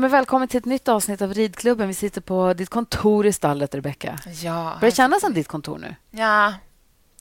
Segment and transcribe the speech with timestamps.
[0.00, 1.88] men välkommen till ett nytt avsnitt av Ridklubben.
[1.88, 4.18] Vi sitter på ditt kontor i stallet, Rebecka.
[4.42, 4.76] Ja.
[4.80, 5.94] Börjar kännas som ditt kontor nu?
[6.10, 6.54] Ja.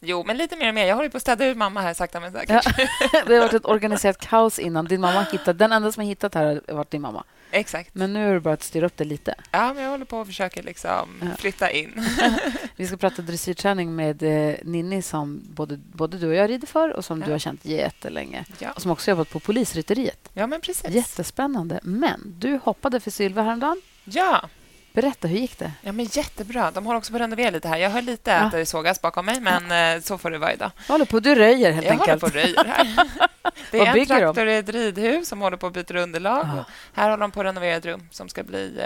[0.02, 0.86] Jo, men lite mer och mer.
[0.86, 2.66] Jag håller på att städa ut mamma här sakta men säkert.
[2.78, 3.22] Ja.
[3.28, 4.86] det har varit ett organiserat kaos innan.
[4.86, 7.24] Din mamma hittat, den enda som har hittat här har varit din mamma.
[7.52, 7.96] Exakt.
[7.96, 9.36] Men nu är det bara att styra upp det lite.
[9.52, 11.28] Ja, men jag håller på att försöka liksom ja.
[11.38, 12.06] flytta in.
[12.76, 16.90] Vi ska prata dressyrträning med eh, Ninni som både, både du och jag rider för
[16.90, 17.26] och som ja.
[17.26, 18.46] du har känt jättelänge.
[18.60, 18.72] Ja.
[18.72, 20.30] Och som också jobbat på polisrytteriet.
[20.34, 20.90] Ja, men precis.
[20.90, 21.80] Jättespännande.
[21.84, 23.82] Men du hoppade för Sylva häromdagen.
[24.04, 24.50] Ja.
[24.94, 25.72] Berätta, hur gick det?
[25.82, 26.72] Ja, men jättebra.
[26.72, 27.78] De håller också på att renovera lite här.
[27.78, 28.38] Jag hör lite ja.
[28.38, 30.02] att det sågas bakom mig, men ja.
[30.02, 30.72] så får det vara idag.
[30.88, 32.22] Jag håller på du röjer helt jag enkelt.
[32.22, 33.10] Jag håller på röjer här.
[33.72, 36.48] Det är en traktor i ett ridhus som håller på att byta underlag.
[36.58, 36.66] Ja.
[36.94, 38.82] Här håller de på att renovera ett rum som ska bli...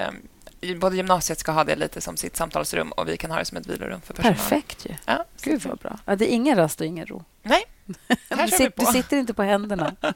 [0.77, 3.57] Både gymnasiet ska ha det lite som sitt samtalsrum och vi kan ha det som
[3.57, 4.39] ett vilorum för personalen.
[4.39, 4.95] Perfekt ju.
[5.05, 5.99] Ja, Gud, vad bra.
[6.05, 7.23] Ja, det är ingen rast och ingen ro.
[7.43, 7.63] Nej.
[8.29, 9.95] du, sitter, du sitter inte på händerna.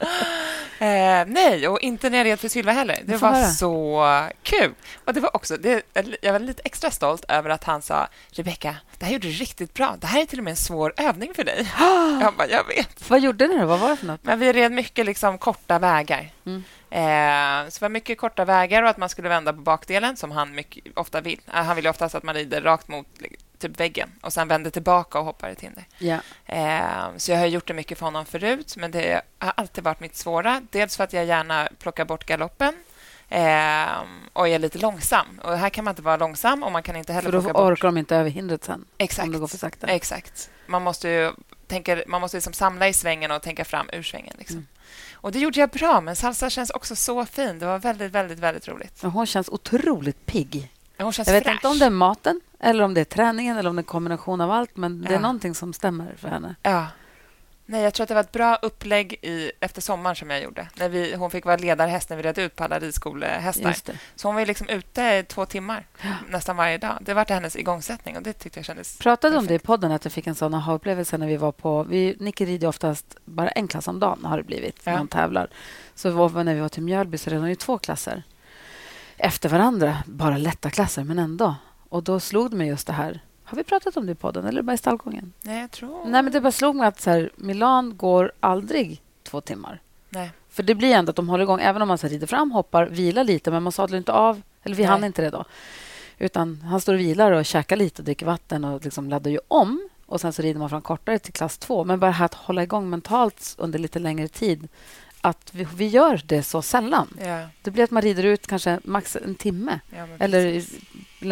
[0.80, 3.02] Eh, nej, och inte när jag red för Sylva heller.
[3.04, 3.46] Det var höra.
[3.46, 4.04] så
[4.42, 4.74] kul.
[5.04, 5.82] Och det var också, det,
[6.22, 9.74] jag var lite extra stolt över att han sa Rebecka, det här gjorde du riktigt
[9.74, 9.96] bra.
[10.00, 11.72] Det här är till och med en svår övning för dig.
[12.20, 13.10] jag bara, jag vet.
[13.10, 13.66] Vad gjorde ni då?
[13.66, 14.24] Vad var det för något?
[14.24, 16.30] Men vi red mycket liksom korta vägar.
[16.46, 16.64] Mm.
[16.90, 20.30] Eh, så det var mycket korta vägar och att man skulle vända på bakdelen, som
[20.30, 21.40] han mycket, ofta vill.
[21.46, 23.06] Eh, han vill oftast att man rider rakt mot
[23.58, 25.84] typ väggen och sen vänder tillbaka och hoppar ett hinder.
[25.98, 26.20] Yeah.
[26.46, 30.00] Eh, så jag har gjort det mycket för honom förut, men det har alltid varit
[30.00, 30.62] mitt svåra.
[30.70, 32.74] Dels för att jag gärna plockar bort galoppen
[33.28, 34.02] eh,
[34.32, 35.40] och är lite långsam.
[35.42, 37.88] Och Här kan man inte vara långsam och man kan inte heller för då orkar
[37.88, 38.84] de inte över hindret sen.
[38.98, 39.26] Exakt.
[39.26, 39.86] Om det går för sakta.
[39.86, 40.50] Exakt.
[40.66, 41.32] Man måste
[41.70, 44.34] tänka, man måste liksom samla i svängen och tänka fram ur svängen.
[44.38, 44.56] Liksom.
[44.56, 44.66] Mm.
[45.14, 47.58] Och Det gjorde jag bra, men salsa känns också så fin.
[47.58, 49.02] Det var väldigt, väldigt, väldigt roligt.
[49.02, 50.72] hon känns otroligt pigg.
[50.98, 51.52] Hon känns jag vet fräsch.
[51.54, 53.86] inte om det är maten, eller om det är träningen eller om det är en
[53.86, 56.54] kombination av allt, men det är någonting som stämmer för henne.
[56.62, 56.86] Ja.
[57.70, 60.68] Nej, jag tror att det var ett bra upplägg i, efter sommaren som jag gjorde.
[60.78, 63.76] När vi, hon fick vara ledarhäst när vi red ut på alla ridskolehästar.
[64.16, 65.86] Så hon var liksom ute i två timmar
[66.28, 66.98] nästan varje dag.
[67.00, 69.40] Det var hennes igångsättning och det tyckte jag kändes Pratade perfekt.
[69.40, 71.82] om det i podden, att jag fick en sån aha-upplevelse när vi var på...
[71.82, 74.98] Vi, Nicky rider oftast bara en klass om dagen, har det blivit, när ja.
[74.98, 75.48] hon tävlar.
[75.94, 78.22] Så var, när vi var till Mjölby så red hon ju två klasser
[79.16, 79.96] efter varandra.
[80.06, 81.54] Bara lätta klasser, men ändå.
[81.88, 83.20] Och då slog det mig just det här.
[83.50, 85.32] Har vi pratat om det i podden eller bara i stallgången?
[85.42, 86.04] Nej, jag tror...
[86.06, 89.80] Nej, men det bara slog mig att så här, Milan går aldrig två timmar.
[90.08, 90.30] Nej.
[90.48, 92.86] För det blir ändå att de håller igång, även om man så rider fram, hoppar,
[92.86, 94.42] vilar lite, men man sadlar inte av.
[94.62, 95.44] Eller vi hann inte det då.
[96.18, 99.38] Utan han står och vilar och käkar lite och dricker vatten och liksom laddar ju
[99.48, 99.88] om.
[100.06, 101.84] Och Sen så rider man från kortare till klass två.
[101.84, 104.68] Men bara att hålla igång mentalt under lite längre tid
[105.20, 107.18] att vi, vi gör det så sällan.
[107.24, 107.46] Ja.
[107.62, 109.80] Det blir att man rider ut kanske max en timme.
[109.96, 110.64] Ja, eller,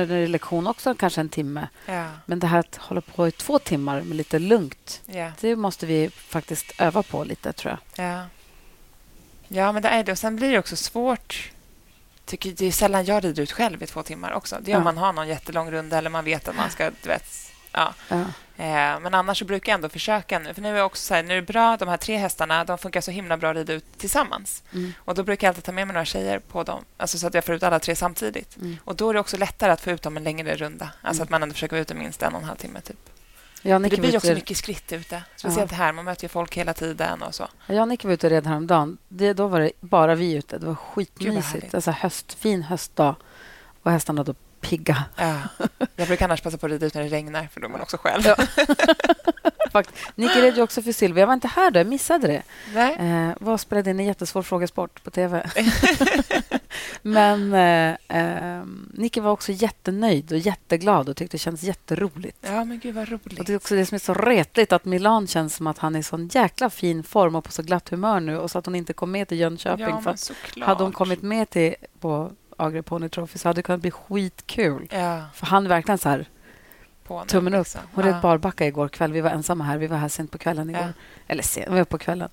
[0.06, 1.68] det är lektion också kanske en timme.
[1.86, 2.06] Ja.
[2.26, 5.02] Men det här att hålla på i två timmar med lite lugnt,
[5.40, 8.06] det måste vi faktiskt öva på lite, tror jag.
[8.06, 8.24] Ja,
[9.48, 10.12] ja men det är det.
[10.12, 11.50] Och sen blir det också svårt
[12.28, 14.58] tycker det är sällan jag rider ut själv i två timmar också.
[14.60, 17.08] Det är om man har någon jättelång runda eller man vet att man ska du
[17.08, 17.94] vet, Ja.
[18.08, 18.24] ja.
[18.56, 20.54] Eh, men annars så brukar jag ändå försöka nu.
[20.54, 22.78] För nu är också så här, nu är det bra, de här tre hästarna de
[22.78, 24.62] funkar så himla bra att rida ut tillsammans.
[24.72, 24.92] Mm.
[24.98, 27.34] Och Då brukar jag alltid ta med mig några tjejer på dem, alltså så att
[27.34, 28.56] jag får ut alla tre samtidigt.
[28.56, 28.76] Mm.
[28.84, 30.90] Och Då är det också lättare att få ut dem en längre runda.
[31.02, 31.24] Alltså mm.
[31.24, 32.80] att man ändå försöker vara ute minst en och en halv timme.
[32.80, 33.10] Typ.
[33.62, 35.22] Ja, det blir också mycket skritt ute.
[35.36, 35.76] Speciellt ja.
[35.76, 35.92] här.
[35.92, 37.22] Man möter ju folk hela tiden.
[37.22, 37.48] och så.
[37.86, 38.98] Nicky var ute och red häromdagen.
[39.08, 40.58] Det, då var det bara vi ute.
[40.58, 41.74] Det var skitmysigt.
[41.74, 43.16] Alltså höst, fin höstdag.
[43.82, 44.34] Och hästarna då
[44.68, 45.04] pigga.
[45.16, 45.34] Ja.
[45.96, 47.80] Jag brukar annars passa på att rida ut när det regnar, för då är man
[47.80, 48.22] också själv.
[48.26, 48.36] Ja.
[50.14, 51.22] Nicky red ju också för Silvia.
[51.22, 52.42] Jag var inte här då, jag missade det.
[52.74, 52.94] Nej.
[52.94, 55.50] Eh, vad spelade in en jättesvår frågesport på tv?
[57.02, 58.62] Men eh, eh,
[58.94, 62.38] Nicky var också jättenöjd och jätteglad och tyckte det kändes jätteroligt.
[62.40, 63.38] Ja, men gud vad roligt.
[63.38, 65.94] Och det är också det som är så retligt att Milan känns som att han
[65.94, 68.66] är i sån jäkla fin form och på så glatt humör nu och så att
[68.66, 69.86] hon inte kom med till Jönköping.
[69.86, 73.62] Ja, för att hade hon kommit med till på Agri Pony Trophy så hade det
[73.62, 74.88] kunnat bli skitkul.
[74.90, 75.24] Ja.
[75.34, 76.26] För han är verkligen så här
[77.04, 77.66] på tummen upp.
[77.66, 77.80] Liksom.
[77.94, 79.12] Hon red barbacka igår kväll.
[79.12, 79.78] Vi var ensamma här.
[79.78, 80.92] Vi var här sent på kvällen igår.
[81.26, 82.28] Eller sent, vi var på kvällen.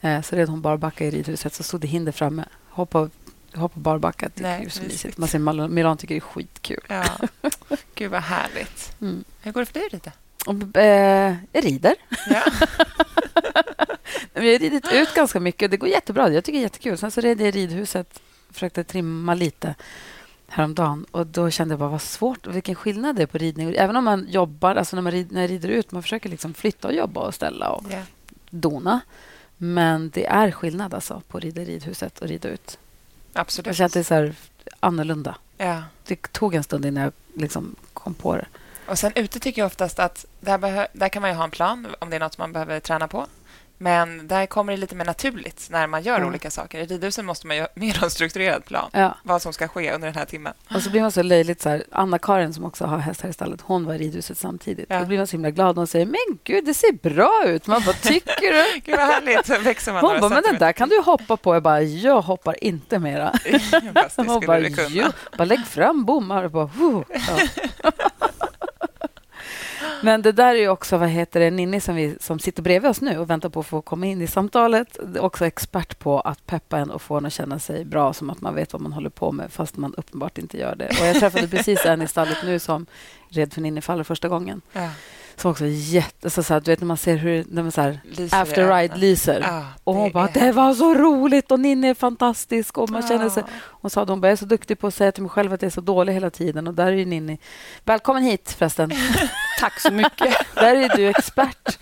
[0.00, 1.54] Eh, så red hon barbacka i ridhuset.
[1.54, 2.44] Så stod det hinder framme.
[2.68, 3.08] Hoppa,
[3.54, 4.30] hoppa barbacka.
[4.34, 4.68] Nej,
[5.16, 6.80] Man ser Milan tycker det är skitkul.
[6.88, 7.04] Ja.
[7.94, 8.96] Gud, vad härligt.
[9.00, 9.24] Mm.
[9.42, 10.12] Hur går det för dig, Rita?
[10.80, 11.94] Eh, jag rider.
[12.26, 12.42] Ja.
[14.32, 15.70] jag har ridit ut ganska mycket.
[15.70, 16.30] Det går jättebra.
[16.30, 16.98] Jag tycker det är jättekul.
[16.98, 18.20] Sen så red jag i ridhuset
[18.54, 19.74] försökte trimma lite
[20.48, 21.06] häromdagen.
[21.10, 23.74] Och då kände jag bara vad svårt och vilken skillnad det är på ridning.
[23.76, 26.54] Även om man jobbar, alltså när man rider, när jag rider ut, man försöker liksom
[26.54, 28.04] flytta och jobba och ställa och yeah.
[28.50, 29.00] dona.
[29.56, 32.78] Men det är skillnad alltså på att rida i ridhuset och rida ut.
[33.32, 33.66] Absolut.
[33.66, 34.34] Jag kände det så här
[34.80, 35.36] annorlunda.
[35.56, 35.82] Ja.
[36.06, 38.46] Det tog en stund innan jag liksom kom på det.
[38.86, 42.10] Och sen ute tycker jag oftast att där, där kan man ha en plan om
[42.10, 43.26] det är nåt man behöver träna på.
[43.78, 46.28] Men där kommer det lite mer naturligt när man gör mm.
[46.28, 46.78] olika saker.
[46.78, 48.90] I ridhusen måste man göra mer en strukturerad plan.
[48.92, 49.18] Ja.
[49.22, 50.52] Vad som ska ske under den här timmen.
[50.74, 51.60] Och så blir man så löjligt...
[51.60, 54.86] Så här, Anna-Karin, som också har hästar i stallet, hon var i ridhuset samtidigt.
[54.88, 55.00] Ja.
[55.00, 55.76] Då blir man så himla glad.
[55.76, 57.66] Hon säger men gud, det ser bra ut.
[57.66, 58.80] Man bara, tycker du?
[58.84, 59.46] gud, vad härligt.
[59.46, 61.54] Så växer man hon bara, men den där kan du hoppa på.
[61.54, 63.32] Jag bara, jag hoppar inte mera.
[64.16, 65.04] hon bara, jo,
[65.36, 66.48] bara lägg fram bommar.
[66.48, 66.70] Bara,
[67.08, 67.90] ja.
[70.04, 73.00] Men det där är också, vad heter det, Ninni som, vi, som sitter bredvid oss
[73.00, 74.98] nu och väntar på att få komma in i samtalet.
[75.18, 78.40] Också expert på att peppa en och få en att känna sig bra, som att
[78.40, 80.86] man vet vad man håller på med, fast man uppenbart inte gör det.
[80.86, 82.86] Och jag träffade precis en i stallet nu som
[83.28, 84.60] red för Ninni faller första gången.
[84.72, 84.90] Ja
[85.36, 86.30] som också är jätte...
[86.30, 88.00] Så, så här, du vet när man ser hur när man, så här,
[88.30, 89.40] After Ride lyser.
[89.40, 90.32] Ja, och hon bara, är...
[90.32, 92.78] det var så roligt och Ninni är fantastisk.
[92.78, 93.08] Och man ja.
[93.08, 95.22] känner sig, hon sa att hon bara, jag är så duktig på att säga till
[95.22, 96.66] mig själv att jag är så dålig hela tiden.
[96.66, 97.38] Och där är ju Ninni...
[97.84, 98.92] Välkommen hit förresten.
[99.60, 100.36] Tack så mycket.
[100.54, 101.78] där är du expert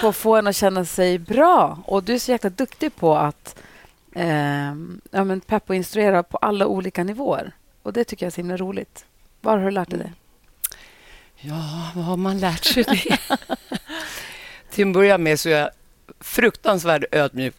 [0.00, 1.78] på att få en att känna sig bra.
[1.86, 3.60] Och du är så jäkla duktig på att
[4.12, 4.74] eh,
[5.10, 7.52] ja, men peppa och instruera på alla olika nivåer.
[7.82, 9.04] Och Det tycker jag är så himla roligt.
[9.40, 10.12] Var har du lärt dig det?
[11.46, 13.18] Ja, vad har man lärt sig det?
[14.70, 15.70] Till att börja med så är jag
[16.20, 17.54] fruktansvärt ödmjuk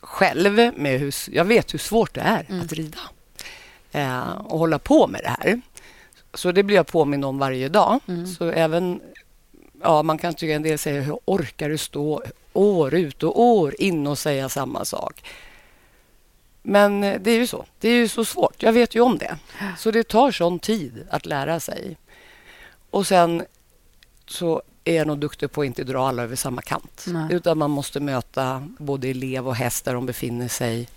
[0.00, 0.72] själv.
[0.76, 2.60] Med hur, jag vet hur svårt det är mm.
[2.60, 2.98] att rida
[3.92, 5.60] eh, och hålla på med det här.
[6.34, 8.00] Så det blir jag påminn om varje dag.
[8.08, 8.26] Mm.
[8.26, 9.00] Så även...
[9.82, 13.74] Ja, man kan tycka en del säger hur orkar du stå år ut och år
[13.78, 15.24] in och säga samma sak?
[16.62, 17.64] Men eh, det är ju så.
[17.80, 18.62] Det är ju så svårt.
[18.62, 19.36] Jag vet ju om det.
[19.78, 21.96] Så det tar sån tid att lära sig.
[22.92, 23.44] Och sen
[24.26, 27.04] så är jag nog duktig på att inte dra alla över samma kant.
[27.08, 27.26] Nej.
[27.30, 30.88] Utan man måste möta både elev och häst där de befinner sig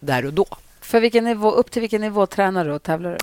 [0.00, 0.46] där och då.
[0.80, 3.18] För vilken nivå, upp till vilken nivå tränar du och tävlar du?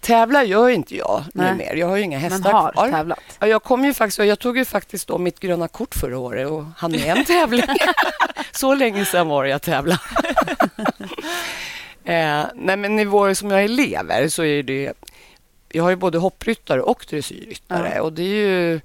[0.00, 1.54] Tävlar gör inte jag Nej.
[1.54, 1.74] mer.
[1.74, 2.90] Jag har ju inga hästar Men har kvar.
[2.90, 3.18] tävlat?
[3.38, 6.48] Ja, jag, kom ju faktiskt, jag tog ju faktiskt då mitt gröna kort förra året
[6.48, 7.66] och hann med en tävling.
[8.52, 10.00] Så länge sedan var jag tävlade.
[12.04, 14.92] eh, nej, men nivåer som jag elever så är det
[15.72, 17.92] jag har ju både hoppryttare och dressyrryttare.
[17.94, 18.02] Ja.
[18.02, 18.80] Och det är ju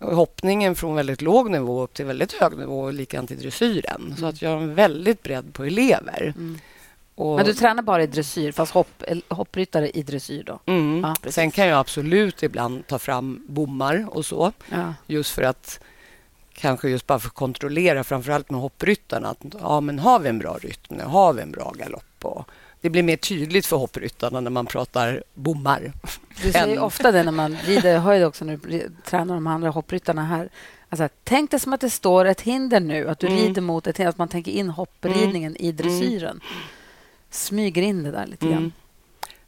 [0.00, 4.02] hoppningen från väldigt låg nivå upp till väldigt hög nivå, likadant i dressyren.
[4.04, 4.16] Mm.
[4.16, 6.34] Så att jag har en väldigt bredd på elever.
[6.36, 6.58] Mm.
[7.14, 7.36] Och...
[7.36, 10.44] Men du tränar bara i dressyr, fast hopp, hoppryttare i dressyr?
[10.44, 10.60] då?
[10.66, 11.00] Mm.
[11.22, 14.52] Ja, Sen kan jag absolut ibland ta fram bommar och så.
[14.70, 14.94] Ja.
[15.06, 15.80] Just för att
[16.52, 19.28] kanske just bara för att kontrollera, framförallt med hoppryttarna.
[19.28, 21.00] Att, ja, men har vi en bra rytm?
[21.00, 22.24] Har vi en bra galopp?
[22.24, 22.48] Och
[22.80, 25.92] det blir mer tydligt för hoppryttarna när man pratar bommar.
[26.42, 28.18] Du säger ofta det när man rider.
[28.18, 30.48] Det också när du tränar de andra hoppryttarna här.
[30.88, 33.38] Alltså, tänk dig som att det står ett hinder nu, att du mm.
[33.38, 35.66] rider mot ett hinder, att man tänker in hoppridningen mm.
[35.66, 36.30] i dressyren.
[36.30, 36.62] Mm.
[37.30, 38.56] Smyger in det där lite grann.
[38.56, 38.72] Mm.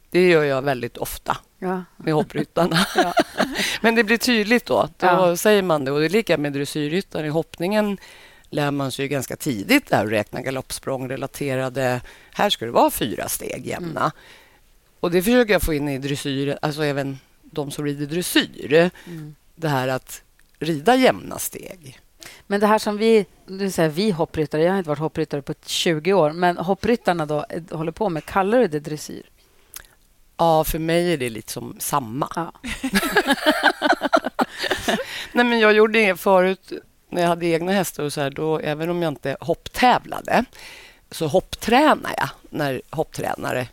[0.09, 1.83] Det gör jag väldigt ofta ja.
[1.97, 2.77] med hoppryttarna.
[2.95, 3.13] ja.
[3.81, 4.89] Men det blir tydligt då.
[4.97, 5.37] Då ja.
[5.37, 5.91] säger man det.
[5.91, 7.27] Och det är lika med dressyrryttare.
[7.27, 7.97] I hoppningen
[8.53, 12.01] lär man sig ganska tidigt där att räkna galoppsprång relaterade.
[12.33, 14.01] Här ska det vara fyra steg jämna.
[14.01, 14.11] Mm.
[14.99, 18.89] Och det försöker jag få in i dressyr, alltså även de som rider dressyr.
[19.07, 19.35] Mm.
[19.55, 20.21] Det här att
[20.59, 21.99] rida jämna steg.
[22.47, 25.53] Men det här som vi, du säger vi hoppryttare, jag har inte varit hoppryttare på
[25.65, 29.29] 20 år, men hoppryttarna då eh, håller på med, kallar du det dressyr?
[30.37, 32.29] Ja, för mig är det lite som samma.
[32.35, 32.53] Ja.
[35.31, 36.73] Nej, men jag gjorde det förut
[37.13, 40.45] när jag hade egna hästar och så här, då, även om jag inte hopptävlade
[41.11, 43.67] så hopptränade jag när hopptränare...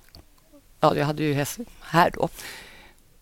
[0.81, 2.29] Ja, jag hade ju häst här då.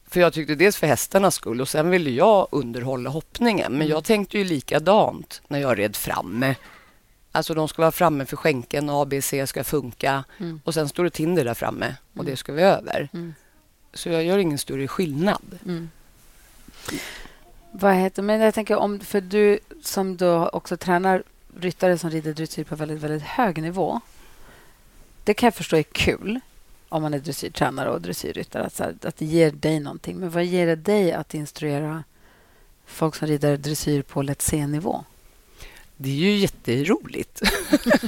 [0.07, 3.73] För jag tyckte dels för hästarnas skull och sen ville jag underhålla hoppningen.
[3.73, 3.89] Men mm.
[3.89, 6.55] jag tänkte ju likadant när jag red framme.
[7.33, 10.61] Alltså de ska vara framme för skänken, ABC ska funka mm.
[10.65, 12.31] och sen står det Tinder där framme och mm.
[12.31, 13.09] det ska vi över.
[13.13, 13.35] Mm.
[13.95, 15.59] Så jag gör ingen större skillnad.
[15.65, 15.91] Mm.
[17.73, 21.23] Vad heter, men jag tänker om, för du som då också tränar
[21.61, 24.01] ryttare som rider dressyr på väldigt, väldigt hög nivå.
[25.25, 26.41] Det kan jag förstå är kul
[26.89, 30.19] om man är dressyrtränare och dressyrryttare, att, att det ger dig någonting.
[30.19, 32.05] Men vad ger det dig att instruera
[32.87, 35.05] folk som rider dressyr på lätt C-nivå?
[35.97, 37.43] Det är ju jätteroligt.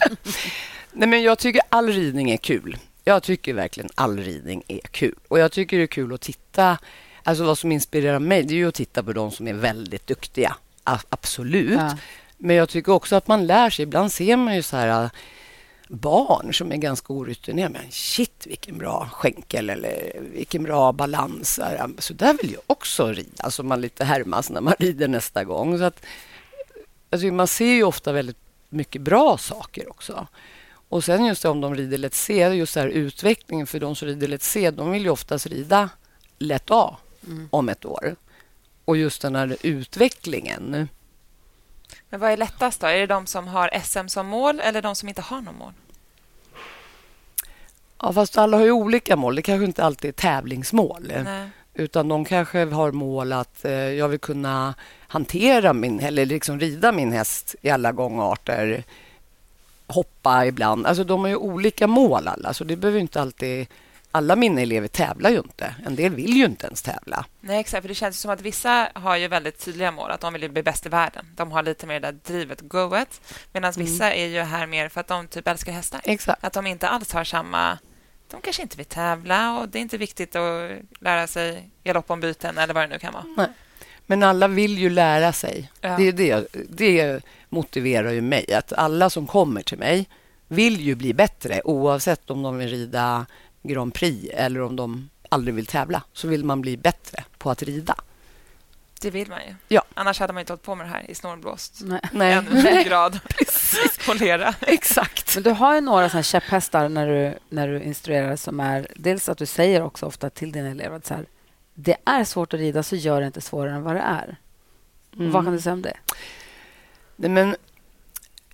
[0.92, 2.76] Nej, men jag tycker all ridning är kul.
[3.04, 5.14] Jag tycker verkligen all ridning är kul.
[5.28, 6.78] Och jag tycker det är kul att titta
[7.24, 10.56] Alltså vad som inspirerar mig det är att titta på de som är väldigt duktiga.
[10.84, 11.78] absolut.
[11.80, 11.96] Ja.
[12.38, 13.82] Men jag tycker också att man lär sig.
[13.82, 15.10] Ibland ser man ju så här äh,
[15.88, 17.72] barn som är ganska orutinerade.
[17.72, 21.60] Men shit, vilken bra skänkel eller vilken bra balans.
[21.98, 23.30] Så där vill jag också rida.
[23.38, 25.78] Alltså man lite härmas när man rider nästa gång.
[25.78, 26.02] Så att,
[27.10, 30.26] alltså man ser ju ofta väldigt mycket bra saker också.
[30.88, 34.08] Och sen just det, om de rider lätt C, just här utvecklingen för de som
[34.08, 35.88] rider lätt C, de vill ju oftast rida
[36.38, 36.96] lätt A
[37.26, 37.48] mm.
[37.50, 38.16] om ett år.
[38.84, 40.88] Och just den här utvecklingen
[42.08, 42.86] Men vad är lättast då?
[42.86, 45.72] Är det de som har SM som mål eller de som inte har något mål?
[48.02, 49.34] Ja, fast alla har ju olika mål.
[49.34, 51.12] Det kanske inte alltid är tävlingsmål.
[51.24, 51.50] Nej.
[51.74, 54.74] Utan de kanske har mål att eh, jag vill kunna
[55.08, 58.84] hantera min, eller liksom rida min häst i alla gångarter.
[59.86, 60.86] Hoppa ibland.
[60.86, 63.66] Alltså de har ju olika mål alla, så det behöver inte alltid...
[64.12, 65.74] Alla mina elever tävlar ju inte.
[65.86, 67.24] En del vill ju inte ens tävla.
[67.40, 67.82] Nej, exakt.
[67.82, 70.62] För det känns som att vissa har ju väldigt tydliga mål, att de vill bli
[70.62, 71.26] bäst i världen.
[71.36, 73.20] De har lite mer det där drivet, goet.
[73.52, 73.86] Medan Mm.
[73.86, 76.00] vissa är ju här mer för att de typ älskar hästar.
[76.04, 76.44] Exakt.
[76.44, 77.78] Att de inte alls har samma...
[78.30, 82.74] De kanske inte vill tävla och det är inte viktigt att lära sig galoppombyten eller
[82.74, 83.24] vad det nu kan vara.
[83.36, 83.48] Nej.
[84.06, 85.70] Men alla vill ju lära sig.
[85.80, 85.96] Ja.
[85.96, 88.52] Det, är det, det motiverar ju mig.
[88.54, 90.08] Att alla som kommer till mig
[90.48, 93.26] vill ju bli bättre oavsett om de vill rida
[93.62, 96.02] Grand Prix eller om de aldrig vill tävla.
[96.12, 97.94] Så vill man bli bättre på att rida.
[99.00, 99.54] Det vill man ju.
[99.68, 99.82] Ja.
[99.94, 101.80] Annars hade man inte hållit på med det här i snålblåst.
[101.84, 102.00] Nej.
[102.12, 103.20] Nej, En en grad
[104.08, 104.54] och lera.
[104.60, 105.34] exakt.
[105.34, 108.86] Men du har ju några såna käpphästar när du, när du instruerar som är...
[108.96, 111.26] Dels att du säger också ofta till dina elever att så här,
[111.74, 114.36] det är svårt att rida, så gör det inte svårare än vad det är.
[115.16, 115.30] Mm.
[115.32, 115.96] Vad kan du säga om det?
[117.16, 117.56] Nej, men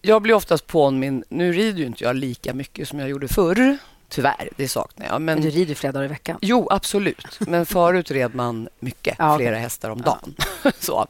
[0.01, 1.25] jag blir oftast påminn...
[1.29, 3.79] Nu rider ju inte jag lika mycket som jag gjorde förr.
[4.09, 5.13] Tyvärr, det saknar jag.
[5.23, 6.39] Men Men, du rider flera dagar i veckan.
[6.43, 7.39] jo, absolut.
[7.41, 10.11] Men förut red man mycket, Ja, flera hästar om Ja.
[10.23, 10.35] dagen.
[10.79, 11.07] Så.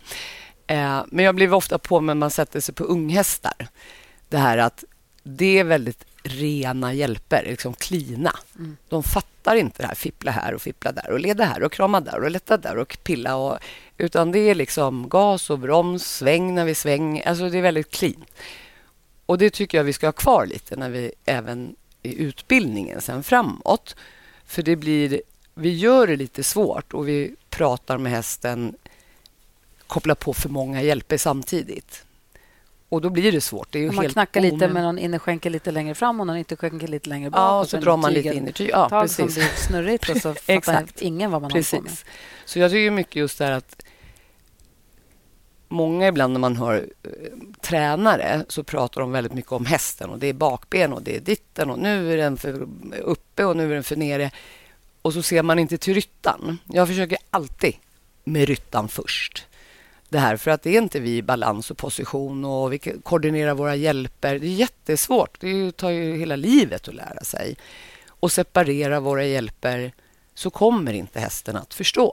[0.66, 3.68] Eh, men jag blir ofta på när man sätter sig på unghästar.
[4.28, 4.84] Det här att
[5.22, 8.36] det är väldigt rena hjälper, liksom klina.
[8.58, 8.76] Mm.
[8.88, 12.00] De fattar inte det här fippla här och fippla där och leda här och krama
[12.00, 13.36] där och lätta där och pilla.
[13.36, 13.58] Och,
[13.98, 17.28] utan det är liksom gas och broms, sväng när vi svänger.
[17.28, 18.24] Alltså det är väldigt clean.
[19.26, 23.22] Och det tycker jag vi ska ha kvar lite när vi även i utbildningen sen
[23.22, 23.96] framåt.
[24.46, 25.22] För det blir,
[25.54, 28.74] vi gör det lite svårt och vi pratar med hästen,
[29.86, 32.06] kopplar på för många hjälper samtidigt.
[32.88, 33.68] Och då blir det svårt.
[33.70, 34.74] Det är man helt knackar lite onödigt.
[34.74, 37.38] med någon innerskänkel lite längre fram och någon ytterskänkel lite längre bak.
[37.38, 38.70] Ja, och så sen drar man lite innertyg.
[38.70, 39.42] Ja, tag som precis.
[39.44, 41.84] blir snurrigt och så fattar ingen vad man håller på med.
[41.84, 42.04] Precis.
[42.44, 43.84] Så jag tycker mycket just det här att
[45.68, 47.10] många ibland när man hör eh,
[47.66, 51.20] tränare så pratar de väldigt mycket om hästen och det är bakben och det är
[51.20, 52.68] ditten och nu är den för
[53.02, 54.30] uppe och nu är den för nere.
[55.02, 56.58] Och så ser man inte till ryttan.
[56.72, 57.74] Jag försöker alltid
[58.24, 59.46] med ryttan först.
[60.08, 63.54] Det här för att det är inte vi i balans och position och vi koordinerar
[63.54, 64.38] våra hjälper.
[64.38, 65.40] Det är jättesvårt.
[65.40, 67.56] Det tar ju hela livet att lära sig.
[68.08, 69.92] Och separera våra hjälper
[70.34, 72.12] så kommer inte hästen att förstå.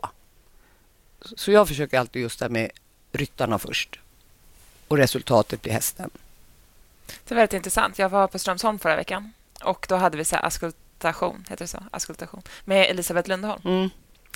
[1.35, 2.71] Så jag försöker alltid just det här med
[3.11, 3.99] ryttarna först.
[4.93, 6.09] Och resultatet blir hästen.
[7.05, 7.99] Det är väldigt intressant.
[7.99, 9.33] Jag var på Strömsholm förra veckan
[9.63, 11.83] och då hade vi så askultation, heter det så?
[11.91, 13.61] Askultation, med Elisabeth Lundholm.
[13.65, 13.89] Mm.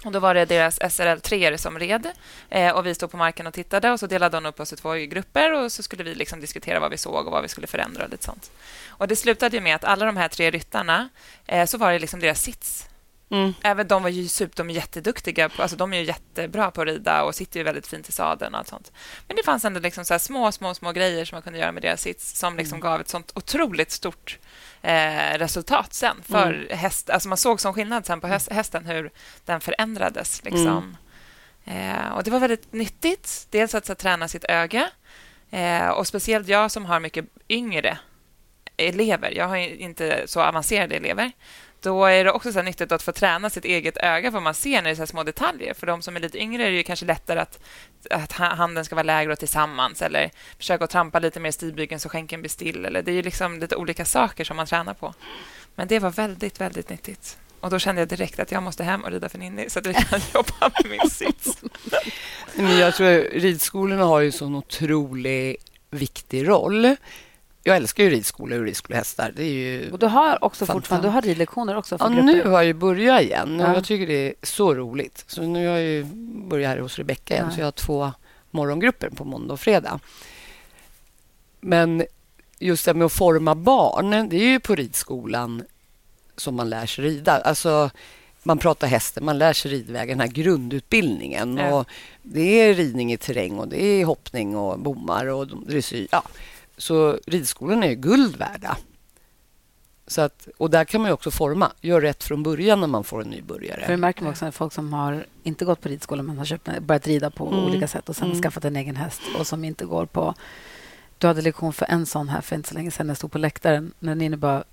[0.06, 2.08] Och då var det deras SRL 3 som red
[2.50, 4.76] eh, och vi stod på marken och tittade och så delade hon upp oss i
[4.76, 7.68] två grupper och så skulle vi liksom diskutera vad vi såg och vad vi skulle
[7.68, 8.52] förändra och lite sånt.
[8.88, 11.10] Och det slutade ju med att alla de här tre ryttarna
[11.48, 12.86] eh, så var det liksom deras sits.
[13.30, 13.54] Mm.
[13.62, 16.82] Även de var ju super, de är jätteduktiga, på, alltså de är ju jättebra på
[16.82, 18.92] att rida och sitter ju väldigt fint i sadeln och allt sånt.
[19.28, 21.84] Men det fanns ändå liksom så små, små, små grejer som man kunde göra med
[21.84, 24.40] deras sits som liksom gav ett sånt otroligt stort
[24.82, 27.10] eh, resultat sen för häst.
[27.10, 29.12] Alltså man såg som skillnad sen på häst, hästen hur
[29.46, 30.44] den förändrades.
[30.44, 30.98] Liksom.
[31.66, 33.48] Eh, och Det var väldigt nyttigt.
[33.50, 34.90] Dels att så, träna sitt öga
[35.52, 37.98] eh, och speciellt jag som har mycket yngre
[38.78, 39.32] elever.
[39.32, 41.32] Jag har inte så avancerade elever.
[41.82, 44.54] Då är det också så här nyttigt att få träna sitt eget öga, vad man
[44.54, 45.74] ser när det är så här små detaljer.
[45.74, 47.60] För de som är lite yngre är det ju kanske lättare att,
[48.10, 52.00] att handen ska vara lägre och tillsammans eller försöka att trampa lite mer i stigbygeln
[52.00, 52.86] så skänken blir still.
[52.86, 55.14] Eller det är ju liksom lite olika saker som man tränar på.
[55.76, 57.38] Men det var väldigt, väldigt nyttigt.
[57.60, 59.86] Och då kände jag direkt att jag måste hem och rida för Ninni så att
[59.86, 61.62] vi kan jobba med min sits.
[62.56, 66.96] Men jag tror att ridskolorna har ju en sån otroligt viktig roll.
[67.68, 69.34] Jag älskar ju ridskolor och ridskolehästar.
[69.36, 69.92] Det är ju...
[69.92, 70.72] Och du har också Fantastiskt.
[70.72, 72.24] fortfarande du har ridlektioner också för Ja, grupper.
[72.26, 73.74] nu har jag ju börjat igen och Ja.
[73.74, 75.24] jag tycker det är så roligt.
[75.28, 76.04] Så nu har jag ju
[76.50, 77.56] börjat här hos Rebecka igen, Ja.
[77.56, 78.12] så jag har två
[78.52, 80.00] morgongrupper på måndag och fredag.
[81.60, 82.04] Men
[82.60, 85.64] just det med att forma barn, det är ju på ridskolan
[86.36, 87.32] som man lär sig rida.
[87.42, 87.90] Alltså,
[88.44, 91.58] man pratar hästen, man lär sig ridvägen, den här grundutbildningen.
[91.58, 91.74] Ja.
[91.76, 91.88] Och
[92.24, 96.08] det är ridning i terräng och det är hoppning och bommar och dressyr.
[96.12, 96.24] Ja.
[96.78, 98.78] Så ridskolan är guld värda.
[100.08, 101.72] Så att, och där kan man ju också forma.
[101.82, 103.82] Gör rätt från början när man får en nybörjare.
[103.86, 106.46] För det märker man också när folk som har inte gått på ridskola men har
[106.46, 107.60] köpt, börjat rida på Mm.
[107.66, 108.42] olika sätt och sen Mm.
[108.42, 110.34] skaffat en egen häst och som inte går på...
[111.18, 113.32] Du hade lektion för en sån här för inte så länge sedan när jag stod
[113.32, 114.64] på läktaren när Ninni bara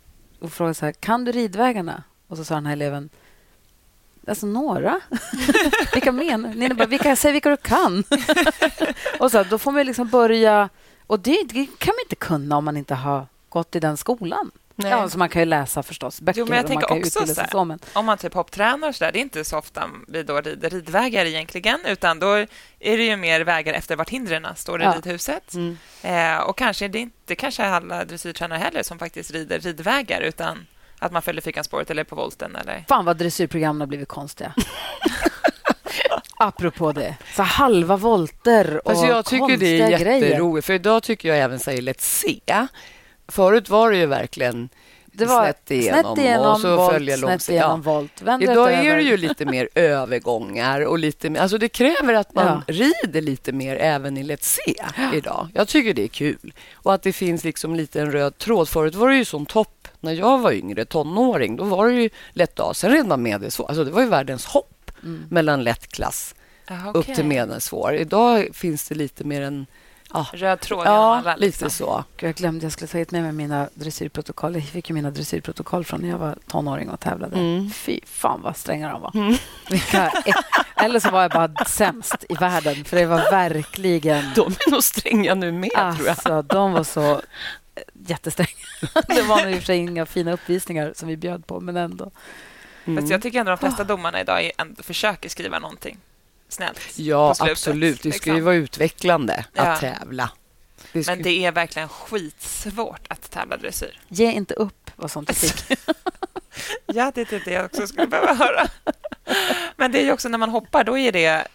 [0.40, 2.02] och frågade så här, kan du ridvägarna?
[2.28, 3.08] Och så sa den här eleven,
[4.28, 5.00] alltså några.
[5.94, 6.48] vilka menar?
[6.54, 8.04] Ninni bara, vilka, säg vilka du kan.
[9.20, 10.68] och så, här, då får man liksom börja
[11.06, 14.50] Och det, det kan man inte kunna om man inte har gått i den skolan.
[14.76, 14.90] Nej.
[14.90, 16.38] Ja, alltså man kan ju läsa förstås böcker.
[16.38, 17.78] Jo, men jag tänker också så, så men...
[17.92, 20.70] Om man typ hopptränar och så där, det är inte så ofta vi då rider
[20.70, 22.32] ridvägar egentligen, utan då
[22.80, 24.94] är det ju mer vägar efter vart hindren står i ja.
[24.96, 25.54] ridhuset.
[25.54, 25.78] Mm.
[26.02, 30.66] Eh, och kanske det är inte kanske alla dressyrtränare heller som faktiskt rider ridvägar, utan
[30.98, 32.56] att man följer fikanspåret eller på volten.
[32.56, 32.84] Eller...
[32.88, 34.54] Fan vad dressyrprogrammen har blivit konstiga.
[36.36, 37.16] Apropå det.
[37.36, 41.58] Så halva volter och alltså Jag tycker det är jätteroligt, för idag tycker jag även
[41.58, 42.66] säger Let's se
[43.28, 44.68] Förut var det ju verkligen
[45.16, 47.92] det var snett igenom, snett igenom och så volt, följa snett igenom ja.
[47.92, 48.22] volt.
[48.22, 52.34] Vänder Idag är det ju lite mer övergångar och lite mer, alltså det kräver att
[52.34, 52.74] man ja.
[52.74, 54.74] rider lite mer även i Let's Se
[55.16, 55.48] idag.
[55.54, 58.68] Jag tycker det är kul och att det finns liksom lite en röd tråd.
[58.68, 61.56] Förut var det ju som topp när jag var yngre, tonåring.
[61.56, 62.74] Då var det ju lätt A.
[62.74, 63.66] Sen red man medelsvår.
[63.66, 64.73] Alltså det var ju världens hopp
[65.04, 65.26] mm.
[65.30, 66.34] mellan lätt klass
[66.70, 67.00] Aha, okay.
[67.00, 67.94] upp till medelsvår.
[67.94, 69.66] Idag finns det lite mer en
[70.14, 70.26] Ja.
[70.32, 71.66] Röd tråd Ja, alla, liksom.
[71.66, 72.04] lite så.
[72.16, 74.54] Jag glömde, jag skulle ta hit med mig mina dressyrprotokoll.
[74.54, 77.36] Jag fick ju mina dressyrprotokoll från när jag var tonåring och tävlade.
[77.36, 77.70] Mm.
[77.70, 79.10] Fy fan vad stränga de var.
[79.14, 79.34] Mm.
[80.76, 84.24] eller så var jag bara sämst i världen, för det var verkligen...
[84.34, 86.36] De är nog stränga nu med, alltså, tror jag.
[86.36, 88.50] Alltså, de var så eh, jättestränga.
[89.08, 92.10] det var i och för sig inga fina uppvisningar som vi bjöd på, men ändå.
[92.84, 93.02] Mm.
[93.02, 94.50] Fast jag tycker ändå de flesta domarna idag
[94.82, 95.98] försöker skriva någonting
[96.48, 96.98] snällt.
[96.98, 98.02] Ja, absolut.
[98.02, 98.44] Det ska ju liksom.
[98.44, 99.62] vara utvecklande ja.
[99.62, 100.30] att tävla.
[100.92, 101.14] Det ska...
[101.14, 104.00] Men det är verkligen skitsvårt att tävla dressyr.
[104.08, 105.78] Ge inte upp, var sånt du fick.
[106.86, 108.68] ja, det är typ det jag också skulle behöva höra.
[109.76, 111.48] Men det är också när man hoppar, då är det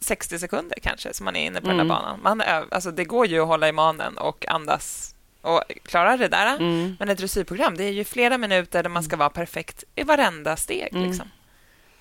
[0.00, 1.78] 60 sekunder kanske som man är inne på mm.
[1.78, 2.02] den där mm.
[2.22, 2.38] banan.
[2.38, 6.56] Man, alltså, det går ju att hålla i manen och andas och klara det där.
[6.56, 6.96] Mm.
[6.98, 10.56] Men ett dressyrprogram, det är ju flera minuter där man ska vara perfekt i varenda
[10.56, 10.88] steg.
[10.92, 11.08] Mm.
[11.08, 11.26] Liksom.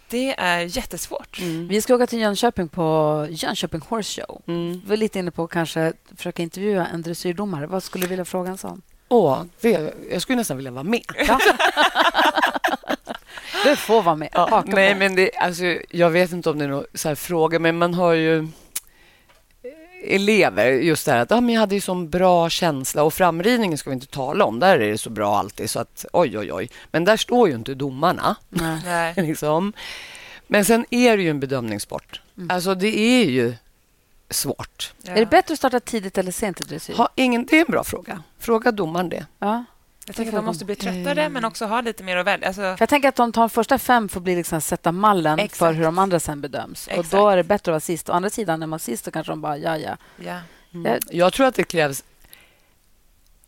[0.10, 1.40] Det är jättesvårt.
[1.40, 1.68] Mm.
[1.68, 4.42] Vi ska åka till Jönköping på Jönköping Horse Show.
[4.48, 4.82] Mm.
[4.86, 7.68] Vi är lite inne på att kanske försöka intervjua en dressyrdomare.
[7.68, 8.82] Vad skulle du vilja fråga en sån?
[9.08, 11.04] Åh, det, jag skulle nästan vilja vara med.
[11.28, 11.40] Ja.
[13.64, 14.30] du får vara med.
[14.34, 17.78] Ja, nej, men det, alltså, jag vet inte om det är någon så fråga, men
[17.78, 18.48] man har ju
[20.04, 23.78] elever just det här att ah, men jag hade ju sån bra känsla och framridningen
[23.78, 24.60] ska vi inte tala om.
[24.60, 26.70] Där är det så bra alltid så att oj, oj, oj.
[26.92, 28.36] Men där står ju inte domarna.
[28.50, 29.14] Nej.
[29.18, 29.74] liksom.
[30.48, 32.22] Men sen är det ju en bedömningssport.
[32.38, 32.50] Mm.
[32.52, 33.54] Alltså det är ju
[34.30, 34.94] svårt.
[35.02, 35.12] Ja.
[35.12, 36.94] Är det bättre att starta tidigt eller sent i dressyr?
[36.94, 38.24] Ha, ingen, det är en bra fråga.
[38.40, 39.26] Fråga domaren det.
[39.40, 39.66] Ja.
[40.10, 41.34] Jag tänker att de måste bli tröttare, mm.
[41.34, 42.48] men också ha lite mer att välja.
[42.48, 42.62] Alltså...
[42.62, 45.58] jag tänker att de tar första fem att bli liksom sätta mallen Exakt.
[45.58, 46.88] för hur de andra sen bedöms.
[46.88, 47.14] Exakt.
[47.14, 48.10] Och Då är det bättre att vara sist.
[48.10, 49.98] Å andra sidan, när man är sist så kanske de bara, ja, ja.
[50.18, 50.40] ja.
[50.74, 50.92] Mm.
[50.92, 51.00] Jag...
[51.12, 52.04] jag tror att det krävs...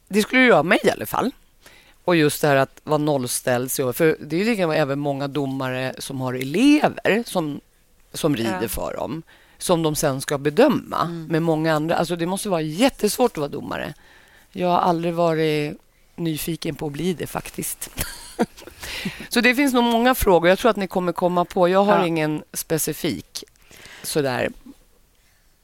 [0.07, 1.31] Det skulle göra mig i alla fall.
[2.03, 3.71] Och just det här att vara nollställd.
[3.71, 7.61] För det är ju även många domare som har elever som,
[8.13, 8.69] som rider ja.
[8.69, 9.23] för dem
[9.57, 11.25] som de sen ska bedöma mm.
[11.25, 11.95] med många andra.
[11.95, 13.93] Alltså det måste vara jättesvårt att vara domare.
[14.51, 15.77] Jag har aldrig varit
[16.21, 17.89] nyfiken på att bli det faktiskt.
[19.29, 20.49] så det finns nog många frågor.
[20.49, 21.69] Jag tror att ni kommer komma på.
[21.69, 22.05] Jag har ja.
[22.05, 23.43] ingen specifik
[24.03, 24.51] sådär.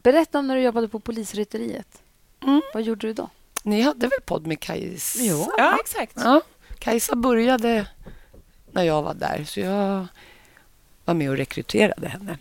[0.04, 2.02] Berätta om när du jobbade på polisrytteriet.
[2.44, 2.62] Mm.
[2.74, 3.30] Vad gjorde du då?
[3.64, 5.20] Ni hade väl podd med Kajsa?
[5.22, 5.52] Jo.
[5.58, 6.14] Ja, exakt.
[6.16, 6.42] Ja.
[6.80, 7.88] Kajsa började
[8.72, 10.08] när jag var där, så jag
[11.06, 12.38] var med och rekryterade henne.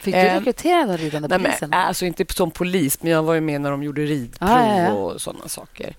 [0.00, 1.70] Fick du eh, rekrytera den ridande polisen?
[1.70, 4.82] Men, alltså inte som polis, men jag var med när de gjorde ridprov ah, ja,
[4.82, 4.92] ja.
[4.92, 5.96] och sådana saker.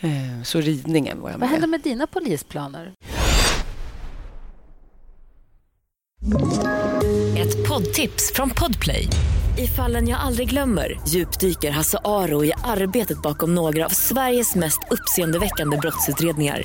[0.00, 1.48] Eh, så ridningen var jag med.
[1.48, 2.94] Vad hände med dina polisplaner?
[7.38, 9.08] Ett poddtips från Podplay.
[9.58, 14.78] I fallen jag aldrig glömmer djupdyker Hasse Aro i arbetet bakom några av Sveriges mest
[14.90, 16.62] uppseendeväckande brottsutredningar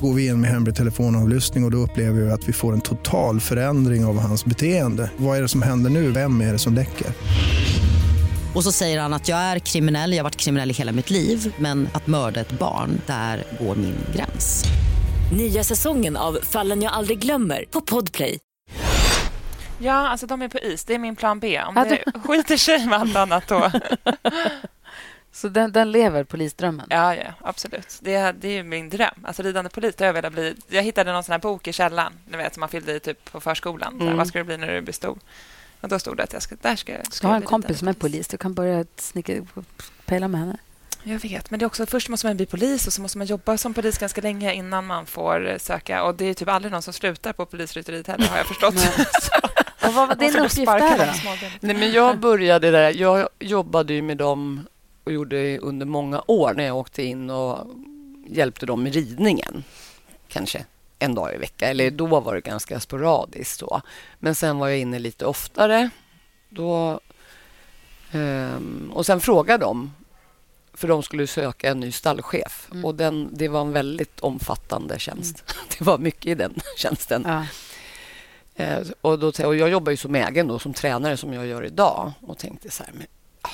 [0.00, 2.80] går vi in med hemlig telefonavlyssning och, och då upplever vi att vi får en
[2.80, 5.10] total förändring av hans beteende.
[5.16, 6.10] Vad är det som händer nu?
[6.10, 7.06] Vem är det som läcker?
[8.56, 11.10] Och så säger han att jag är kriminell, jag har varit kriminell i hela mitt
[11.10, 14.64] liv men att mörda ett barn, där går min gräns.
[15.36, 18.38] Nya säsongen av Fallen jag aldrig glömmer på Podplay.
[19.78, 20.84] Ja, alltså de är på is.
[20.84, 21.62] Det är min plan B.
[21.62, 23.70] Om det skiter sig med allt annat då.
[25.32, 26.86] Så den, den lever, polisdrömmen?
[26.90, 27.98] Ja, ja absolut.
[28.00, 29.24] Det, det är min dröm.
[29.24, 30.54] Alltså ridande polis, jag bli.
[30.68, 33.32] Jag hittade någon sån här bok i källaren, ni vet, som man fyllde i typ
[33.32, 34.00] på förskolan.
[34.00, 34.16] Mm.
[34.16, 35.18] vad ska du bli när du blir stor?
[35.86, 37.88] Och då stod det att jag ska, där ska, ska, ska ha en kompis som
[37.88, 38.28] är polis.
[38.28, 39.32] Du kan börja snicka,
[40.06, 40.56] pejla med henne.
[41.02, 43.26] Jag vet, men det är också först måste man bli polis och så måste man
[43.26, 46.04] jobba som polis ganska länge innan man får eh, söka.
[46.04, 48.74] Och det är typ aldrig någon som slutar på polisrytteriet heller, har jag förstått.
[49.86, 51.22] och vad var din uppgift där
[51.60, 53.00] Nej, men Jag började där.
[53.00, 54.66] Jag jobbade med dem
[55.04, 57.66] och gjorde under många år när jag åkte in och
[58.26, 59.64] hjälpte dem med ridningen.
[60.28, 60.64] Kanske
[60.98, 61.68] en dag i veckan.
[61.68, 63.60] Eller då var det ganska sporadiskt.
[63.60, 63.80] Då.
[64.18, 65.90] Men sen var jag inne lite oftare.
[66.48, 67.00] Då
[68.12, 69.94] Um, och sen frågade de,
[70.74, 72.68] för de skulle söka en ny stallchef.
[72.72, 72.84] Mm.
[72.84, 75.44] Och den, det var en väldigt omfattande tjänst.
[75.46, 75.66] Mm.
[75.78, 77.24] Det var mycket i den tjänsten.
[77.26, 77.46] Ja.
[78.60, 81.64] Uh, och, då, och jag jobbar ju som egen, då, som tränare, som jag gör
[81.64, 82.12] idag.
[82.20, 83.06] Och tänkte så här, men,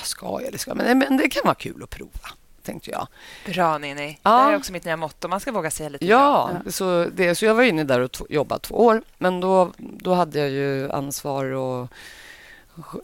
[0.03, 2.29] ska jag eller ska men, men det kan vara kul att prova
[2.63, 3.07] tänkte jag.
[3.45, 4.19] Bra, Ninni.
[4.23, 4.45] Ja.
[4.45, 5.27] Det är också mitt nya motto.
[5.27, 6.71] Man ska våga säga lite ja, bra.
[6.71, 9.01] Så, det, så jag var inne där och jobbade två år.
[9.17, 11.87] Men då, då hade jag ju ansvar och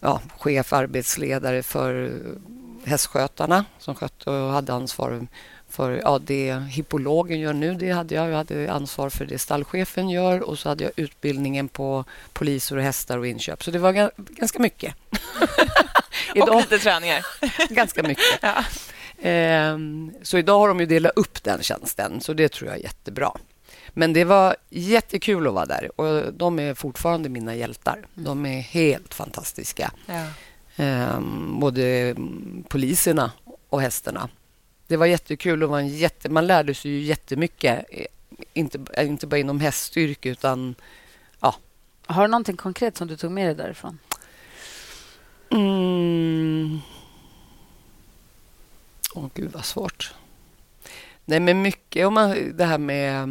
[0.01, 2.11] ja, chef, arbetsledare för
[2.85, 5.27] hästskötarna som skötte och hade ansvar
[5.69, 7.73] för ja, det hippologen gör nu.
[7.73, 8.29] Det hade jag.
[8.29, 12.83] Jag hade ansvar för det stallchefen gör och så hade jag utbildningen på poliser och
[12.83, 13.63] hästar och inköp.
[13.63, 14.95] Så det var ganska mycket.
[16.41, 17.25] och lite träningar.
[17.69, 18.23] ganska mycket.
[18.41, 18.63] Ja.
[19.21, 22.83] Ehm, så idag har de ju delat upp den tjänsten, så det tror jag är
[22.83, 23.31] jättebra.
[23.89, 27.93] Men det var jättekul att vara där och de är fortfarande mina hjältar.
[27.93, 28.07] Mm.
[28.15, 29.91] De är helt fantastiska.
[30.05, 30.25] Ja.
[30.75, 32.15] Ehm, både
[32.67, 33.31] poliserna
[33.69, 34.29] och hästarna.
[34.87, 37.85] Det var jättekul och en jätte, man lärde sig ju jättemycket.
[38.53, 40.75] Inte, inte bara inom häststyrka utan
[41.39, 41.55] ja.
[42.05, 43.99] Har du någonting konkret som du tog med dig därifrån?
[45.51, 46.79] Mm.
[49.15, 50.13] Åh, oh, gud vad svårt.
[51.25, 53.23] Nej, men mycket om man, det här med...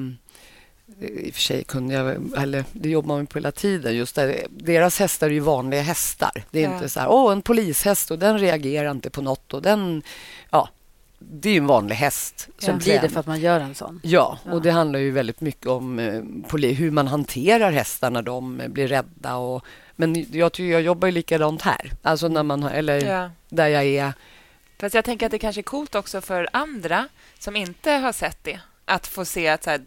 [1.00, 3.96] Eh, I och för sig kunde jag, eller det jobbar man på hela tiden.
[3.96, 6.44] Just där, deras hästar är ju vanliga hästar.
[6.50, 6.74] Det är ja.
[6.74, 10.02] inte så här, åh, en polishäst och den reagerar inte på något och den...
[10.50, 10.68] Ja,
[11.18, 12.48] det är en vanlig häst.
[12.58, 14.00] Sen blir det för att man gör en sån.
[14.02, 18.62] Ja, och det handlar ju väldigt mycket om eh, hur man hanterar hästar när de
[18.68, 19.36] blir rädda.
[19.36, 19.64] Och,
[19.96, 21.92] men jag, jag jobbar ju likadant här.
[22.02, 23.30] Alltså när man, eller ja.
[23.48, 24.12] där jag är
[24.78, 28.44] Fast jag tänker att det kanske är coolt också för andra som inte har sett
[28.44, 29.84] det att få se att så här,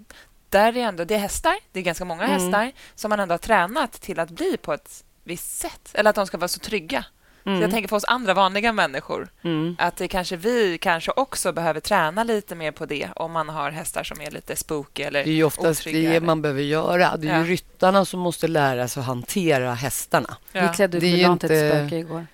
[0.50, 2.40] där är ändå, det är hästar, det är ganska många mm.
[2.40, 5.90] hästar som man ändå har tränat till att bli på ett visst sätt.
[5.94, 7.06] Eller att de ska vara så trygga.
[7.46, 7.60] Mm.
[7.60, 9.28] Så jag tänker på oss andra vanliga människor.
[9.42, 9.76] Mm.
[9.80, 13.72] Att det kanske vi kanske också behöver träna lite mer på det om man har
[13.72, 17.18] hästar som är lite spooky eller Det är oftast otrygga, det man behöver göra.
[17.18, 17.40] Det är ja.
[17.40, 20.38] ju ryttarna som måste lära sig att hantera hästarna.
[20.52, 20.68] Ja.
[20.68, 22.28] Vi klädde ut Milan till ett spöke igår.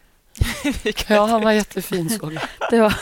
[1.08, 2.34] Ja, han var jättefin, såg
[2.70, 2.94] det var,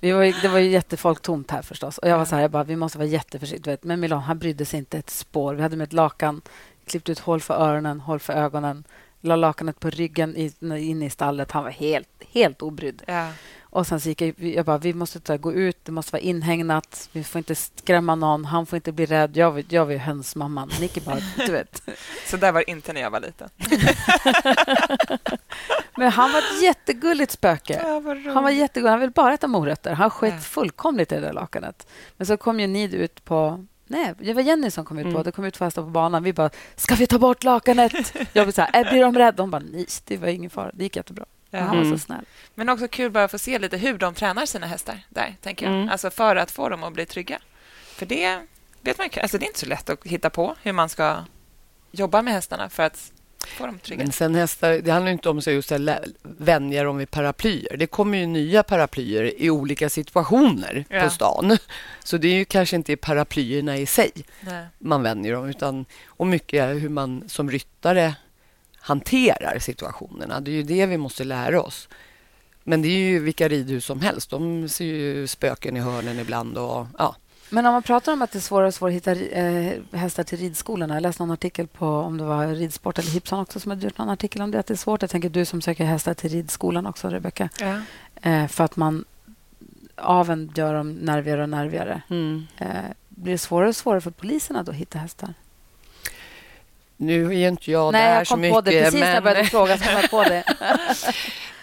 [0.00, 1.98] vi var, det var ju jättefolktomt här förstås.
[1.98, 3.76] Och jag var så här, jag bara, vi måste vara jätteförsiktiga.
[3.82, 5.54] Men Milan, han brydde sig inte ett spår.
[5.54, 6.42] Vi hade med ett lakan,
[6.86, 8.84] klippt ut hål för öronen, hål för ögonen,
[9.20, 11.50] la lakanet på ryggen in i stallet.
[11.50, 13.02] Han var helt, helt obrydd.
[13.06, 13.28] Ja.
[13.72, 16.20] Och sen så gick jag, jag bara, vi måste ta, gå ut, det måste vara
[16.20, 19.36] inhägnat, vi får inte skrämma någon, han får inte bli rädd.
[19.36, 20.70] Jag, var, jag var ju hönsmamman.
[20.80, 21.82] Nicky bara, du vet.
[22.26, 23.48] Så där var inte när jag var liten.
[25.96, 27.80] Men han var ett jättegulligt spöke.
[27.82, 28.90] Ja, han var jättegullig.
[28.90, 29.92] Han ville bara äta morötter.
[29.92, 30.40] Han sket ja.
[30.40, 31.86] fullkomligt i det där lakanet.
[32.16, 35.10] Men så kom ju ni ut på Nej, det var Jenny som kom ut på
[35.10, 35.22] mm.
[35.22, 35.32] det.
[35.32, 36.22] kom ut fast på banan.
[36.22, 37.92] Vi bara, ska vi ta bort lakanet?
[38.32, 39.32] Jag blev så här, blir de rädda?
[39.32, 40.70] De bara, nej, det var ingen fara.
[40.74, 41.24] Det gick jättebra.
[41.54, 41.60] Ja.
[41.60, 41.98] Han var så mm.
[41.98, 42.24] snäll.
[42.54, 45.66] Men också kul bara att få se lite hur de tränar sina hästar där, tänker
[45.66, 45.74] jag.
[45.74, 45.88] Mm.
[45.88, 47.38] Alltså för att få dem att bli trygga.
[47.94, 48.40] För det
[48.80, 51.24] vet man alltså det är inte så lätt att hitta på hur man ska
[51.90, 53.12] jobba med hästarna för att
[53.46, 54.02] få dem trygga.
[54.02, 55.72] Men sen hästar, det handlar inte om att just
[56.22, 57.76] vänja dem vid paraplyer.
[57.76, 61.02] Det kommer ju nya paraplyer i olika situationer ja.
[61.02, 61.58] på stan.
[62.04, 64.66] Så det är ju kanske inte paraplyerna i sig Nej.
[64.78, 68.14] man vänjer dem, utan och mycket hur man som ryttare
[68.82, 70.40] hanterar situationerna.
[70.40, 71.88] Det är ju det vi måste lära oss.
[72.64, 74.30] Men det är ju vilka ridhus som helst.
[74.30, 76.58] De ser ju spöken i hörnen ibland.
[76.58, 77.16] Och, ja.
[77.50, 80.24] Men om man pratar om att det är svårare och svårare att hitta eh, hästar
[80.24, 80.94] till ridskolorna.
[80.94, 83.98] Jag läste någon artikel på om det var Ridsport eller Hipson också som hade gjort
[83.98, 84.58] någon artikel om det.
[84.58, 85.02] Att det är svårt.
[85.02, 87.48] Jag tänker du som söker hästar till ridskolan också, Rebecka.
[87.60, 87.80] Ja.
[88.30, 89.04] Eh, för att man
[89.96, 92.02] aven gör dem nervigare och nervigare.
[92.10, 92.46] Mm.
[92.58, 92.66] Eh,
[93.08, 95.34] blir det svårare och svårare för poliserna att hitta hästar?
[97.02, 98.40] Nu är inte jag Nej, där så mycket.
[98.40, 99.08] Nej, jag kom på det precis men...
[99.08, 99.78] när jag började fråga.
[99.78, 100.44] Så jag på det.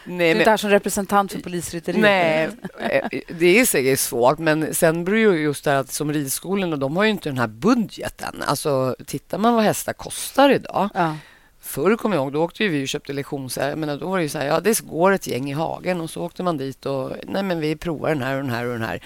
[0.03, 2.01] Nej, du är där som representant för polisrytteriet.
[2.01, 2.49] Nej,
[2.79, 4.39] eh, det är säkert svårt.
[4.39, 7.47] Men sen beror det just det att som ridskolorna, de har ju inte den här
[7.47, 8.43] budgeten.
[8.47, 10.89] Alltså, tittar man vad hästar kostar idag.
[10.93, 11.15] Ja.
[11.61, 13.97] Förr kommer jag ihåg, då åkte vi och köpte lektioner.
[13.97, 16.23] då var det ju så här, ja, det går ett gäng i hagen och så
[16.23, 18.81] åkte man dit och nej, men vi provar den här och den här och den
[18.81, 19.03] här.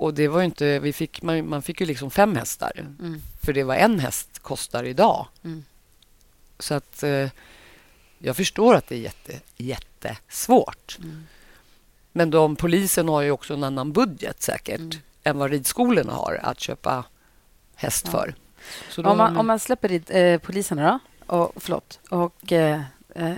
[0.00, 2.72] Och det var inte, vi fick, man, man fick ju liksom fem hästar.
[2.76, 3.22] Mm.
[3.42, 5.26] För det var en häst kostar idag.
[5.44, 5.64] Mm.
[6.58, 7.28] Så att eh,
[8.18, 10.98] jag förstår att det är jätte, jättesvårt.
[10.98, 11.26] Mm.
[12.12, 14.96] Men de, polisen har ju också en annan budget säkert mm.
[15.22, 17.04] än vad ridskolorna har att köpa
[17.74, 18.12] häst ja.
[18.12, 18.34] för.
[19.08, 22.82] om, man, om man släpper rid, eh, poliserna då, och, förlåt, och eh,
[23.14, 23.34] eh,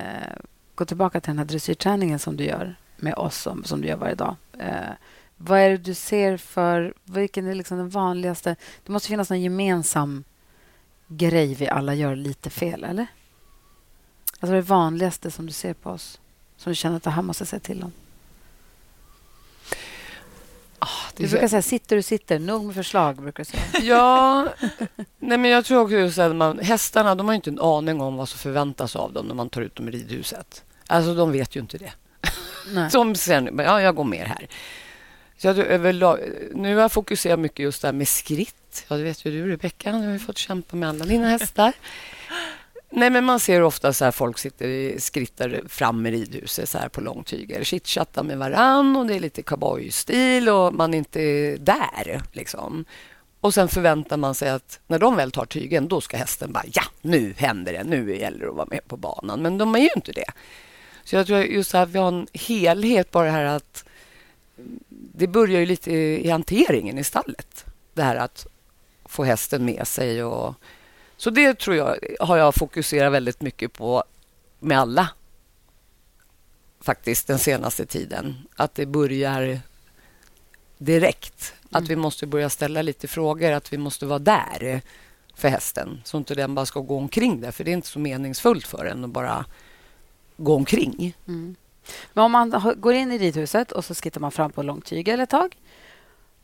[0.75, 3.97] går tillbaka till den här dressyrträningen som du gör med oss, som, som du gör
[3.97, 4.37] varje dag.
[4.59, 4.93] Eh,
[5.45, 6.95] vad är det du ser för...
[7.05, 8.57] Vilken är liksom den vanligaste...
[8.85, 10.25] Det måste finnas en gemensam
[11.07, 13.07] grej vi alla gör lite fel, eller?
[14.41, 16.21] Alltså det vanligaste som du ser på oss
[16.63, 17.93] som du känner att det här måste jag säga till om?
[20.79, 23.23] Ah, du brukar säga sitter du sitter, nog med förslag.
[23.23, 23.63] brukar säga.
[23.83, 24.49] Ja,
[25.19, 28.29] nej men jag tror också att man, hästarna de har inte en aning om vad
[28.29, 30.65] som förväntas av dem när man tar ut dem i ridhuset.
[30.87, 31.93] Alltså, de vet ju inte det.
[32.75, 32.91] Nej.
[32.91, 34.49] Som sen, ja, jag går mer här.
[35.43, 36.21] Så jag, överlag,
[36.55, 38.85] nu har jag fokuserat mycket just där med skritt.
[38.89, 39.93] Ja, det vet ju du, Rebecka.
[39.93, 41.73] Nu har vi fått kämpa med alla dina hästar.
[42.91, 46.79] Nej, men man ser ofta så här folk sitter i skrittar fram i ridhuset så
[46.79, 47.65] här på långtyger.
[47.65, 52.23] Chitchattar med varann och det är lite cowboystil och man är inte där.
[52.33, 52.85] Liksom.
[53.41, 56.65] Och sen förväntar man sig att när de väl tar tygen, då ska hästen bara
[56.73, 57.85] ja, nu händer det.
[57.85, 59.43] Nu gäller det att vara med på banan.
[59.43, 60.33] Men de är ju inte det.
[61.05, 63.85] Så jag tror just att vi har en helhet bara det här att
[64.89, 67.65] det börjar ju lite i hanteringen i stallet.
[67.95, 68.47] Det här att
[69.05, 70.25] få hästen med sig.
[70.25, 70.55] Och,
[71.17, 74.05] så det tror jag har jag fokuserat väldigt mycket på
[74.59, 75.09] med alla
[76.81, 78.37] faktiskt den senaste tiden.
[78.57, 79.61] Att det börjar
[80.79, 81.55] direkt.
[81.61, 81.83] Mm.
[81.83, 84.83] Att vi måste börja ställa lite frågor, att vi måste vara där
[85.35, 87.51] för hästen så inte den bara ska gå omkring där.
[87.51, 89.45] För det är inte så meningsfullt för den att bara
[90.37, 91.17] gå omkring.
[91.29, 91.57] Mm.
[92.13, 95.31] Men om man går in i ridhuset och så skrittar man fram på långtygel ett
[95.31, 95.57] tag.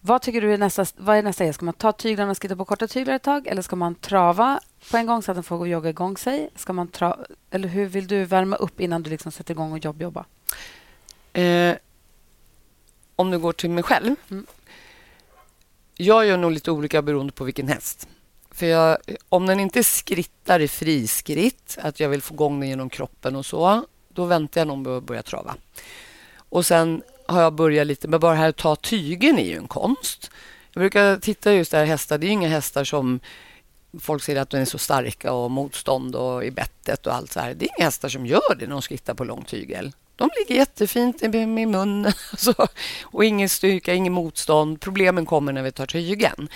[0.01, 1.53] Vad tycker du är nästa, vad är nästa grej?
[1.53, 3.47] Ska man ta tyglarna och skritta på korta tyglar ett tag?
[3.47, 6.51] Eller ska man trava på en gång så att den får jogga igång sig?
[6.57, 7.17] Ska man tra,
[7.51, 10.25] eller hur vill du värma upp innan du liksom sätter igång och jobbjobba?
[11.33, 11.77] Eh,
[13.17, 14.15] om du går till mig själv.
[14.31, 14.47] Mm.
[15.95, 18.09] Jag gör nog lite olika beroende på vilken häst.
[18.51, 18.99] För jag,
[19.29, 23.47] om den inte skrittar i friskritt, att jag vill få igång den genom kroppen och
[23.47, 23.85] så,
[24.19, 25.55] då väntar jag nog med att börja trava.
[26.39, 29.69] Och sen har jag börjat lite med bara här att ta tygen är ju en
[29.69, 30.31] konst.
[30.73, 33.21] Jag brukar titta just där hästar, det är inga hästar som
[34.01, 37.41] folk säger att de är så starka och motstånd och i bettet och allt så
[37.41, 37.55] här.
[37.55, 39.93] Det är inga hästar som gör det när de skrittar på lång tygel.
[40.17, 42.55] De ligger jättefint med munnen alltså,
[43.03, 44.81] och ingen styrka, ingen motstånd.
[44.81, 46.49] Problemen kommer när vi tar tygen.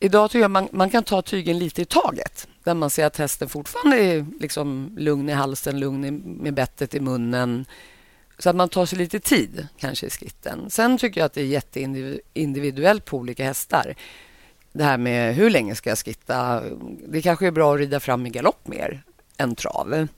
[0.00, 2.48] Idag tycker jag man, man kan ta tygen lite i taget.
[2.64, 7.00] Där man ser att hästen fortfarande är liksom lugn i halsen, lugn med bettet i
[7.00, 7.66] munnen.
[8.38, 10.70] Så att man tar sig lite tid kanske i skritten.
[10.70, 13.94] Sen tycker jag att det är jätteindividuellt på olika hästar.
[14.72, 16.62] Det här med hur länge ska jag skritta?
[17.06, 19.02] Det kanske är bra att rida fram i galopp mer
[19.36, 20.08] än trav.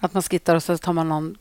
[0.00, 1.38] Att man skrittar och så tar man någon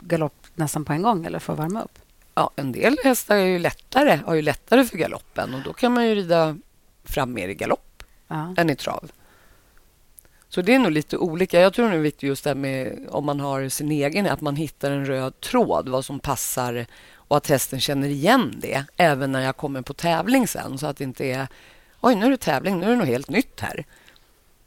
[0.00, 1.98] galopp nästan på en gång eller för att värma upp?
[2.34, 5.94] Ja, en del hästar är ju lättare, har ju lättare för galoppen och då kan
[5.94, 6.58] man ju rida
[7.04, 7.87] fram mer i galopp
[8.28, 8.54] ja.
[8.56, 9.10] än i trav.
[10.48, 11.60] Så det är nog lite olika.
[11.60, 14.56] Jag tror det är viktigt just det med om man har sin egen, att man
[14.56, 19.40] hittar en röd tråd, vad som passar och att hästen känner igen det även när
[19.40, 21.48] jag kommer på tävling sen så att det inte är
[22.00, 23.84] oj, nu är det tävling, nu är det något helt nytt här.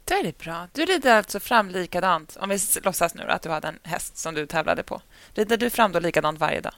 [0.04, 0.68] Det är bra.
[0.72, 2.36] Du rider alltså fram likadant.
[2.40, 5.00] Om vi låtsas nu att du hade en häst som du tävlade på.
[5.34, 6.74] Rider du fram då likadant varje dag?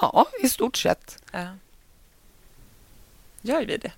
[0.00, 1.22] Ja, i stort sett.
[1.32, 1.46] Ja.
[3.48, 3.92] Gör vi det?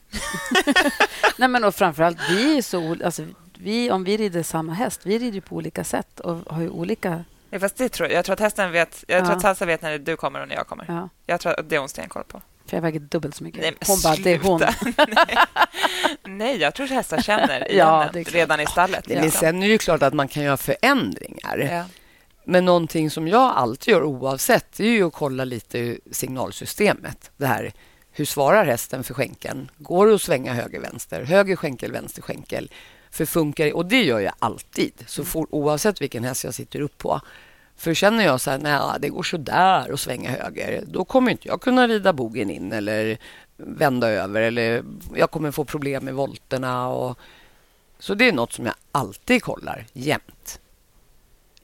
[1.37, 2.97] Nej, men och framförallt, vi är så...
[3.05, 3.27] Alltså,
[3.59, 7.25] vi, om vi rider samma häst, vi rider på olika sätt och har ju olika...
[7.51, 8.19] Ja, fast det tror jag.
[8.19, 9.05] jag tror att hästen vet...
[9.09, 9.37] Jag tror ja.
[9.37, 10.85] att Salsa vet när du kommer och när jag kommer.
[10.89, 11.09] Ja.
[11.27, 12.43] Jag tror att det är hon stenkoll på.
[12.67, 13.61] För jag väger dubbelt så mycket.
[13.63, 14.61] Nej, hon bara, det är hon.
[14.97, 15.37] Nej.
[16.25, 19.09] Nej, jag tror att hästar känner ja, redan i stallet.
[19.09, 21.59] Men sen är det ju klart att man kan göra förändringar.
[21.59, 21.85] Ja.
[22.45, 27.31] Men någonting som jag alltid gör oavsett är ju att kolla lite signalsystemet.
[27.37, 27.73] Det här,
[28.21, 29.71] hur svarar hästen för skänkeln?
[29.79, 31.23] Går det att svänga höger, vänster?
[31.23, 32.71] Höger skänkel, vänster skänkel?
[33.11, 36.99] För funkar Och det gör jag alltid, så for, oavsett vilken häst jag sitter upp
[36.99, 37.21] på.
[37.77, 41.31] För känner jag så här, nej, det går så där att svänga höger, då kommer
[41.31, 43.19] inte jag kunna rida bogen in eller
[43.57, 44.85] vända över eller
[45.17, 46.89] jag kommer få problem med volterna.
[46.89, 47.19] Och...
[47.99, 50.61] Så det är något som jag alltid kollar jämt.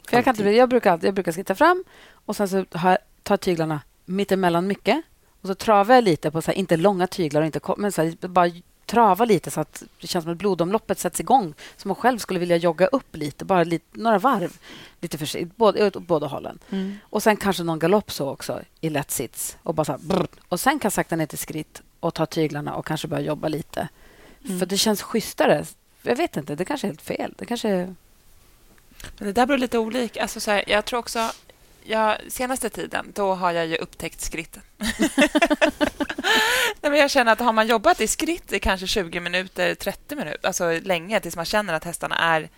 [0.09, 3.37] För jag, kan inte, jag, brukar, jag brukar skritta fram och sen så har, tar
[3.37, 5.03] tyglarna mittemellan mycket.
[5.41, 8.29] Och så travar jag lite på, så här, inte långa tyglar, inte, men så här,
[8.29, 8.51] bara
[8.87, 11.55] trava lite så att det känns som att blodomloppet sätts igång.
[11.77, 14.59] Som man själv skulle vilja jogga upp lite, bara lite, några varv.
[15.01, 16.59] Lite försiktigt, både, åt båda hållen.
[16.71, 16.99] Mm.
[17.03, 19.57] Och sen kanske någon galopp så också, i lätt sits.
[19.63, 22.75] Och, bara så här, och sen kan jag sakta ner till skritt och ta tyglarna
[22.75, 23.89] och kanske börja jobba lite.
[24.45, 24.59] Mm.
[24.59, 25.65] För det känns schysstare.
[26.03, 27.35] Jag vet inte, det kanske är helt fel.
[27.39, 27.95] Det kanske är...
[29.19, 30.23] Men det där beror lite olika.
[30.23, 31.31] Alltså så här, jag tror också...
[31.89, 34.63] Ja, senaste tiden då har jag ju upptäckt skritten.
[36.81, 40.17] Nej, men jag känner att har man jobbat i skritt i kanske 20 minuter, 30
[40.17, 42.49] minuter, alltså länge tills man känner att hästarna är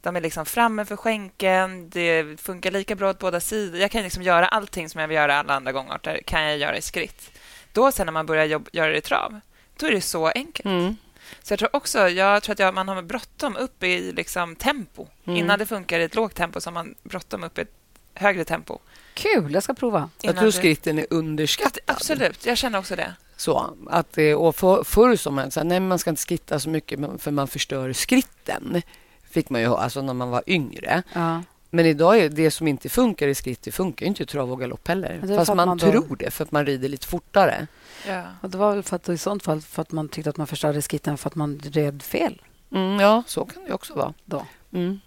[0.00, 3.80] de är liksom framme för skänken, det funkar lika bra åt båda sidor.
[3.80, 6.76] Jag kan liksom göra allting som jag vill göra alla andra gångarter, kan jag göra
[6.76, 7.30] i skritt.
[7.72, 9.40] Då sen när man börjar jobb, göra det i trav,
[9.76, 10.66] då är det så enkelt.
[10.66, 10.96] Mm.
[11.42, 15.06] Så jag tror också jag tror att jag, man har bråttom upp i liksom tempo.
[15.24, 15.36] Mm.
[15.36, 17.85] Innan det funkar i ett lågt tempo så har man bråttom upp i ett
[18.16, 18.78] högre tempo.
[19.14, 20.10] Kul, jag ska prova.
[20.20, 21.82] Jag tror skritten är underskattad.
[21.86, 23.14] Absolut, jag känner också det.
[23.36, 27.30] Så, att, och för, förr sa man att man ska inte skritta så mycket för
[27.30, 28.82] man förstör skritten.
[29.30, 31.02] fick man ju alltså när man var yngre.
[31.12, 31.42] Ja.
[31.70, 34.60] Men idag är det som inte funkar i skritt, det funkar inte i trav och
[34.60, 35.36] galopp heller.
[35.36, 35.90] Fast man, man då...
[35.90, 37.66] tror det, för att man rider lite fortare.
[38.08, 38.22] Ja.
[38.42, 40.46] Och det var väl för att, i sånt fall för att man tyckte att man
[40.46, 42.42] förstörde skritten för att man red fel?
[42.72, 44.14] Mm, ja, så kan det också vara.
[44.24, 45.00] Då, mm.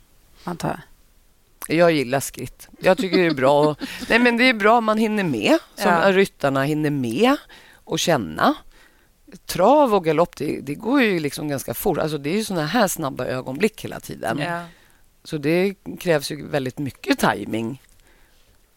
[0.44, 0.80] antar jag.
[1.76, 2.68] Jag gillar skritt.
[2.80, 3.76] Jag tycker det är bra.
[4.10, 6.12] Nej, men det är bra man hinner med, som ja.
[6.12, 7.36] ryttarna hinner med
[7.74, 8.56] och känna.
[9.46, 11.98] Trav och galopp, det, det går ju liksom ganska fort.
[11.98, 14.40] Alltså, det är ju såna här snabba ögonblick hela tiden.
[14.40, 14.64] Ja.
[15.24, 17.82] Så det krävs ju väldigt mycket tajming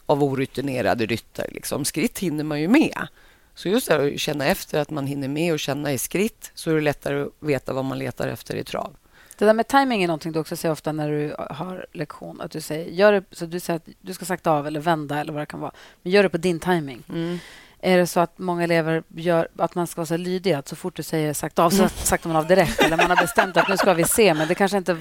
[0.07, 1.49] av orutinerade ryttare.
[1.51, 1.85] Liksom.
[1.85, 3.07] Skritt hinner man ju med.
[3.55, 6.71] Så just det att känna efter att man hinner med och känna i skritt så
[6.71, 8.97] är det lättare att veta vad man letar efter i trav.
[9.43, 12.41] Det där med timing är någonting du också säger ofta när du har lektion.
[12.41, 15.21] Att du säger, gör det, så du säger att du ska sakta av eller vända
[15.21, 15.73] eller vad det kan vara.
[16.03, 17.03] Men gör det på din timing.
[17.09, 17.39] Mm.
[17.81, 20.77] Är det så att många elever gör att man ska vara så lydig att så
[20.77, 21.89] fort du säger sakta av så mm.
[21.89, 24.55] saktar man av direkt eller man har bestämt att nu ska vi se men det
[24.55, 24.99] kanske inte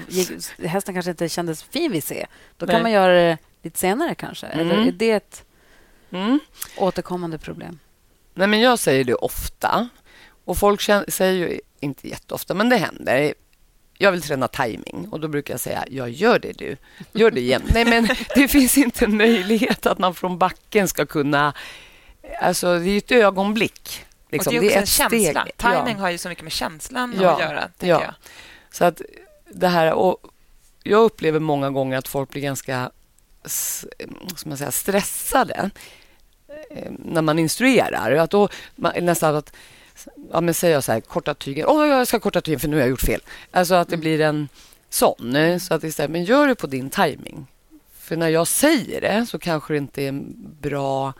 [0.58, 2.26] hästen kanske inte kändes fin vid se.
[2.56, 2.82] Då kan Nej.
[2.82, 4.46] man göra det lite senare kanske.
[4.46, 4.70] Mm.
[4.70, 5.44] Eller är det ett
[6.10, 6.40] mm.
[6.76, 7.78] återkommande problem?
[8.34, 9.88] Nej, men jag säger det ofta.
[10.44, 13.34] Och Folk säger ju inte jätteofta, men det händer.
[14.02, 16.76] Jag vill träna timing och då brukar jag säga, jag gör det du.
[17.12, 17.62] Gör det igen.
[17.74, 21.54] Nej, men det finns inte en möjlighet att man från backen ska kunna...
[22.40, 24.04] Alltså, det är ett ögonblick.
[24.30, 24.56] Liksom.
[24.56, 25.42] Och det är också det är en känsla.
[25.42, 25.56] Steg.
[25.56, 26.00] Timing ja.
[26.00, 27.30] har ju så mycket med känslan ja.
[27.30, 27.86] att göra, ja.
[27.86, 28.14] jag.
[28.70, 29.00] Så att
[29.50, 29.92] det här...
[29.92, 30.18] Och
[30.82, 32.90] jag upplever många gånger att folk blir ganska
[34.36, 35.70] ska man säga, stressade
[36.70, 38.12] Eh, när man instruerar.
[38.12, 38.48] Att då,
[39.00, 39.52] nästan att,
[40.32, 41.66] ja, men säger jag så här, korta tygen.
[41.68, 43.20] Åh, jag ska korta tygen för nu har jag gjort fel.
[43.50, 44.00] Alltså att det mm.
[44.00, 44.48] blir en
[44.90, 45.36] sån.
[45.36, 47.46] Eh, så att istället, men gör det på din timing.
[47.98, 50.22] För när jag säger det så kanske det inte är
[50.60, 51.12] bra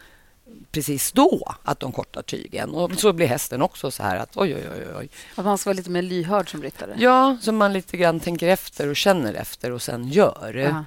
[0.71, 2.71] precis då att de kortar tygen.
[2.71, 4.87] Och så blir hästen också så här att oj, oj, oj.
[4.99, 5.09] oj.
[5.35, 6.95] Att man ska vara lite mer lyhörd som ryttare?
[6.99, 10.67] Ja, så man lite grann tänker efter och känner efter och sen gör.
[10.69, 10.85] Aha.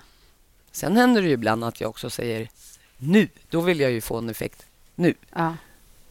[0.71, 2.50] Sen händer det ju ibland att jag också säger
[2.98, 3.28] nu.
[3.50, 5.13] Då vill jag ju få en effekt nu.
[5.36, 5.56] Ja.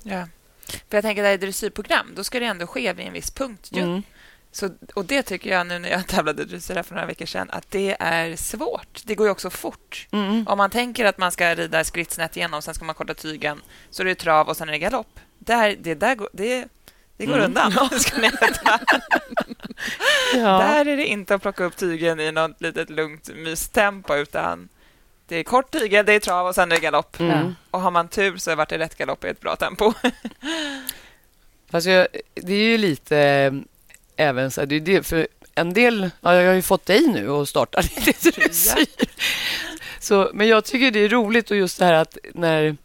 [0.02, 0.28] ja.
[0.72, 3.68] För jag tänker att är dressyrprogram, då ska det ändå ske vid en viss punkt.
[3.72, 3.83] Ju.
[3.83, 4.03] Mm.
[4.53, 7.70] Så, och det tycker jag nu när jag tävlade dressyr för några veckor sedan, att
[7.70, 9.00] det är svårt.
[9.05, 10.09] Det går ju också fort.
[10.11, 10.46] Mm.
[10.46, 14.03] Om man tänker att man ska rida skrittsnätt igenom, sen ska man korta tygen, så
[14.03, 15.20] är det trav och sen är det galopp.
[15.38, 16.68] Där, det, där, det,
[17.16, 17.46] det går mm.
[17.46, 17.72] undan.
[17.77, 17.88] Ja.
[17.98, 18.31] Ska ni
[20.35, 20.59] ja.
[20.59, 24.68] Där är det inte att plocka upp tygen i något litet lugnt mystempo, utan
[25.26, 27.20] det är kort tigel, det är trav och sen är det galopp.
[27.20, 27.54] Mm.
[27.70, 29.92] Och har man tur så vart det rätt galopp i ett bra tempo.
[31.70, 33.52] Fast jag, det är ju lite äh,
[34.16, 37.28] även så det är det, för en del, ja, jag har ju fått dig nu
[37.28, 38.87] och startat lite dressyr.
[40.00, 42.76] så, men jag tycker det är roligt och just det här att när,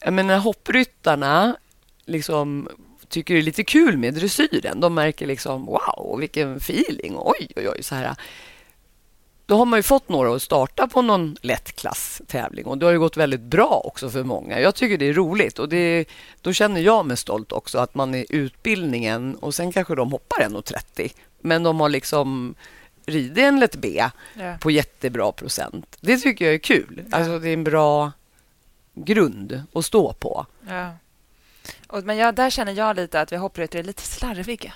[0.00, 1.56] jag menar, hoppryttarna
[2.04, 2.68] liksom
[3.08, 4.80] tycker det är lite kul med dressyren.
[4.80, 7.14] De märker liksom wow, vilken feeling.
[7.16, 7.82] Oj, oj, oj.
[7.82, 8.16] Så här
[9.46, 12.98] då har man ju fått några att starta på någon lättklasstävling och det har ju
[12.98, 14.60] gått väldigt bra också för många.
[14.60, 16.04] Jag tycker det är roligt och det,
[16.40, 20.40] då känner jag mig stolt också att man är utbildningen och sen kanske de hoppar
[20.40, 22.54] 1,30 men de har liksom
[23.06, 24.04] ridit en lätt B
[24.34, 24.56] ja.
[24.60, 25.96] på jättebra procent.
[26.00, 27.04] Det tycker jag är kul.
[27.10, 27.16] Ja.
[27.16, 28.12] Alltså det är en bra
[28.94, 30.46] grund att stå på.
[30.68, 30.90] Ja.
[31.86, 34.72] Och, men jag, där känner jag lite att vi hoppryttare är lite slarviga.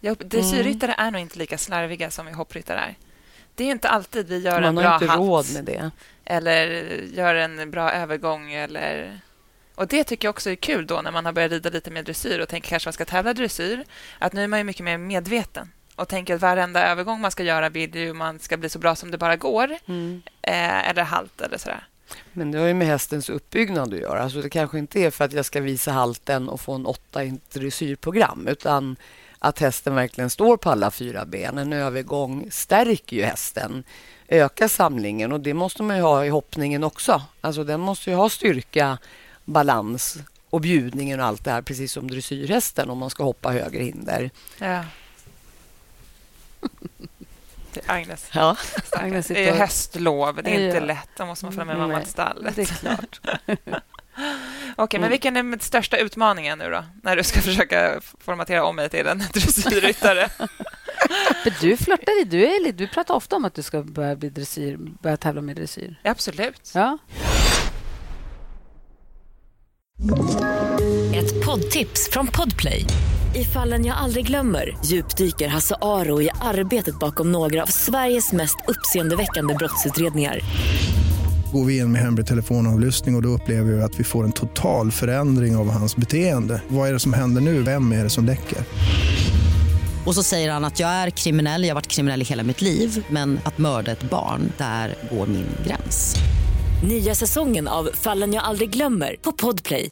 [0.00, 1.06] Dressyrryttare mm.
[1.06, 2.94] är nog inte lika slarviga som vi hoppryttare är
[3.54, 5.00] det är inte alltid vi gör Man en bra hatt.
[5.00, 5.90] Man har inte råd med det.
[6.24, 6.66] Eller
[7.12, 8.52] gör en bra övergång.
[8.52, 9.20] Eller...
[9.74, 12.04] Och Det tycker jag också är kul då när man har börjat rida lite med
[12.04, 13.84] dressyr och tänker kanske man ska tävla dressyr.
[14.18, 17.68] Att nu är man mycket mer medveten och tänker att varenda övergång man ska göra
[17.68, 19.76] vill ju man ska bli så bra som det bara går.
[19.86, 20.22] Mm.
[20.42, 21.86] Eh, eller halt eller sådär.
[22.32, 24.22] Men det har ju med hästens uppbyggnad att göra.
[24.22, 27.24] Alltså det kanske inte är för att jag ska visa halten och få en åtta
[27.24, 28.96] i ett dressyrprogram utan
[29.44, 31.58] att hästen verkligen står på alla fyra ben.
[31.58, 33.84] En övergång stärker ju hästen,
[34.28, 37.22] ökar samlingen och det måste man ha i hoppningen också.
[37.40, 38.98] Alltså den måste ju ha styrka,
[39.44, 40.18] balans
[40.50, 44.30] och bjudningen och allt det här precis som dressyrhästen om man ska hoppa högre hinder.
[44.58, 44.84] Ja.
[47.86, 48.30] Agnes.
[48.32, 48.56] Ja.
[48.92, 50.40] Agnes det är höstlov.
[50.44, 51.08] Det är inte lätt.
[51.16, 52.56] Då måste man följa med mamma till stallet.
[52.56, 53.20] Det är klart.
[54.76, 55.10] Okej, men mm.
[55.10, 56.84] vilken är den största utmaningen nu då?
[57.02, 60.28] När du ska försöka formatera om mig till en dressyrryttare?
[61.60, 65.16] du flörtar du, är, du pratar ofta om att du ska börja, bli dressyr, börja
[65.16, 66.00] tävla med dressyr.
[66.04, 66.72] Absolut.
[66.74, 66.98] Ja.
[71.14, 72.84] Ett poddtips från Podplay.
[73.34, 78.56] I fallen jag aldrig glömmer djupdyker Hasse Aro i arbetet bakom några av Sveriges mest
[78.68, 80.40] uppseendeväckande brottsutredningar.
[81.54, 84.32] Går vi in med hemlig telefonavlyssning och, och då upplever vi att vi får en
[84.32, 86.62] total förändring av hans beteende.
[86.68, 87.62] Vad är det som händer nu?
[87.62, 88.58] Vem är det som läcker?
[90.06, 92.60] Och så säger han att jag är kriminell, jag har varit kriminell i hela mitt
[92.60, 96.16] liv men att mörda ett barn, där går min gräns.
[96.88, 99.90] Nya säsongen av Fallen jag aldrig glömmer på Podplay.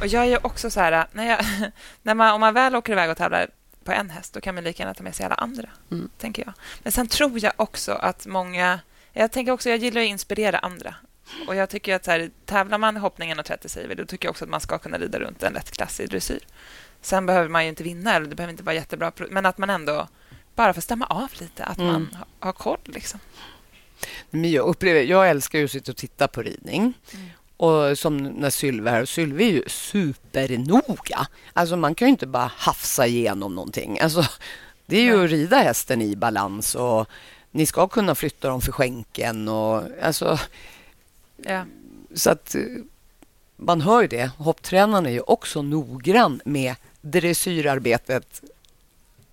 [0.00, 1.38] Och jag är också så här, när, jag,
[2.02, 3.46] när man, om man väl åker iväg och tävlar
[3.84, 6.08] på en häst, då kan man lika gärna ta med sig alla andra, mm.
[6.18, 6.54] tänker jag.
[6.82, 8.80] Men sen tror jag också att många...
[9.18, 10.94] Jag tänker också, jag gillar att inspirera andra.
[11.46, 14.26] Och jag tycker att så här, tävlar man i hoppningen och 30 CV, då tycker
[14.26, 16.40] jag också att man ska kunna rida runt en lättklassig dressyr.
[17.00, 19.70] Sen behöver man ju inte vinna, eller det behöver inte vara jättebra, men att man
[19.70, 20.08] ändå
[20.54, 21.92] bara får stämma av lite, att mm.
[21.92, 22.78] man har koll.
[22.84, 23.20] Liksom.
[24.30, 26.94] Men jag, upplever, jag älskar ju att sitta och titta på ridning.
[27.14, 27.28] Mm.
[27.56, 31.26] Och som när Sylve här, Sylve är ju supernoga.
[31.52, 33.98] Alltså man kan ju inte bara hafsa igenom någonting.
[34.00, 34.24] Alltså,
[34.86, 37.08] det är ju att rida hästen i balans och
[37.56, 40.38] ni ska kunna flytta dem för skänken och alltså...
[41.36, 41.64] Ja.
[42.14, 42.56] Så att
[43.56, 44.30] man hör ju det.
[44.38, 48.42] Hopptränaren är ju också noggrann med dressyrarbetet.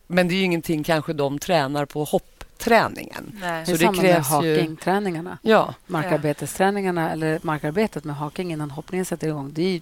[0.07, 3.39] Men det är ju ingenting kanske de tränar på hoppträningen.
[3.41, 3.65] Nej.
[3.65, 5.37] Så det, är samma med hakingträningarna.
[5.41, 5.73] Ja.
[5.87, 9.51] Markarbetesträningarna eller markarbetet med haking innan hoppningen sätter igång.
[9.53, 9.81] Det är ju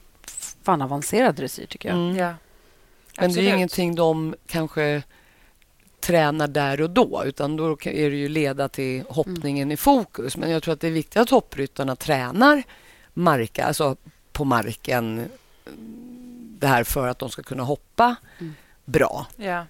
[0.63, 1.97] fan avancerad dressyr, tycker jag.
[1.97, 2.15] Mm.
[2.15, 2.33] Ja.
[3.17, 5.03] Men det är ingenting de kanske
[6.01, 9.73] tränar där och då, utan då är det ju leda till hoppningen mm.
[9.73, 10.37] i fokus.
[10.37, 12.63] Men jag tror att det är viktigt att hoppryttarna tränar
[13.13, 13.95] marka, alltså
[14.31, 15.29] på marken
[16.59, 18.53] det här för att de ska kunna hoppa mm.
[18.85, 19.27] bra.
[19.35, 19.65] Ja.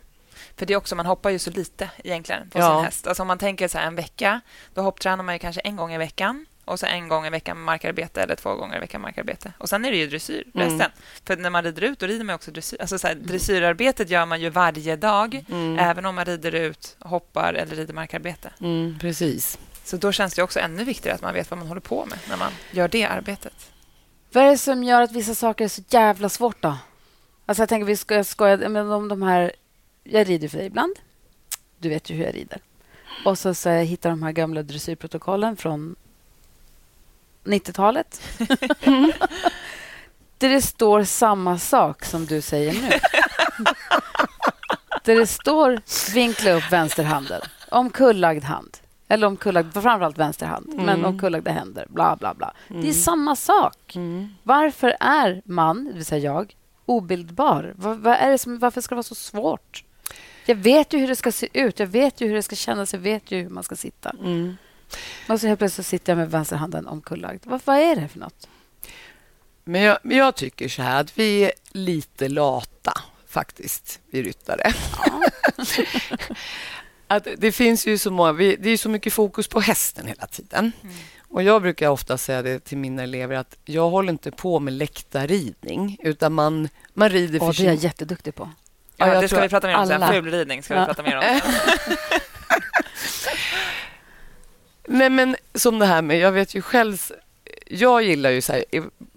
[0.55, 2.77] För det är också, man hoppar ju så lite egentligen på ja.
[2.77, 3.07] sin häst.
[3.07, 4.41] Alltså om man tänker så en vecka,
[4.73, 7.61] då hopptränar man ju kanske en gång i veckan och så en gång i veckan
[7.61, 9.53] markarbete eller två gånger i veckan markarbete.
[9.57, 10.67] Och sen är det ju dressyr mm.
[10.67, 10.91] resten.
[10.91, 10.91] Mm.
[11.25, 12.81] För när man rider ut, då rider man också dressyr.
[12.81, 15.79] Alltså så här, dressyrarbetet gör man ju varje dag, mm.
[15.79, 18.51] även om man rider ut, hoppar eller rider markarbete.
[18.59, 19.59] Mm, precis.
[19.83, 22.19] Så då känns det också ännu viktigare att man vet vad man håller på med
[22.29, 23.71] när man gör det arbetet.
[24.31, 26.77] Vad är det som gör att vissa saker är så jävla svårt då?
[27.45, 29.51] Alltså jag tänker, vi ska skoja men om de här...
[30.03, 30.95] Jag rider för dig ibland.
[31.77, 32.59] Du vet ju hur jag rider.
[33.25, 35.95] Och så, så jag hittar de här gamla dressyrprotokollen från
[37.43, 38.21] 90-talet.
[40.37, 42.89] där det står samma sak som du säger nu.
[45.03, 45.81] där det står
[46.13, 48.77] vinkla upp vänsterhanden, omkullagd hand.
[49.07, 50.85] Eller omkullagd, framförallt vänster hand, mm.
[50.85, 52.53] men omkullagda händer, bla, bla, bla.
[52.69, 52.81] Mm.
[52.81, 53.03] Det är mm.
[53.03, 53.95] samma sak.
[53.95, 54.29] Mm.
[54.43, 57.73] Varför är man, det vill säga jag, obildbar?
[57.75, 59.83] Vad, vad är det som, varför ska det vara så svårt?
[60.45, 62.93] Jag vet ju hur det ska se ut, jag vet ju hur det ska kännas,
[62.93, 64.15] jag vet ju hur man ska sitta.
[64.19, 64.57] Mm.
[65.29, 67.45] Och så helt plötsligt sitter jag med vänsterhanden omkullagd.
[67.45, 68.47] Vad, vad är det för något?
[69.63, 72.93] Men jag, jag, tycker så här att vi är lite lata,
[73.27, 74.73] faktiskt, vi ryttare.
[75.05, 75.21] Ja.
[77.07, 80.27] att det finns ju så många, vi, det är så mycket fokus på hästen hela
[80.27, 80.71] tiden.
[80.83, 80.95] Mm.
[81.29, 84.73] Och Jag brukar ofta säga det till mina elever att jag håller inte på med
[84.73, 87.65] läktarridning utan man, man rider för oh, sin...
[87.65, 88.49] Det är jag jätteduktig på.
[88.97, 90.07] Ja, ja det ska vi prata mer om sen.
[90.07, 91.23] Fulridning ska vi prata mer om.
[94.87, 96.19] Nej, men som det här med...
[96.19, 97.11] Jag vet ju själv...
[97.67, 98.63] Jag gillar ju så här...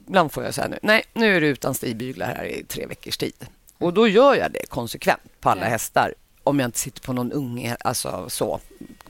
[0.07, 3.17] Ibland får jag säga nu, nej, nu är det utan stigbyglar här i tre veckors
[3.17, 3.47] tid.
[3.79, 7.33] Och då gör jag det konsekvent på alla hästar om jag inte sitter på någon
[7.33, 7.77] unge.
[7.81, 8.61] Alltså så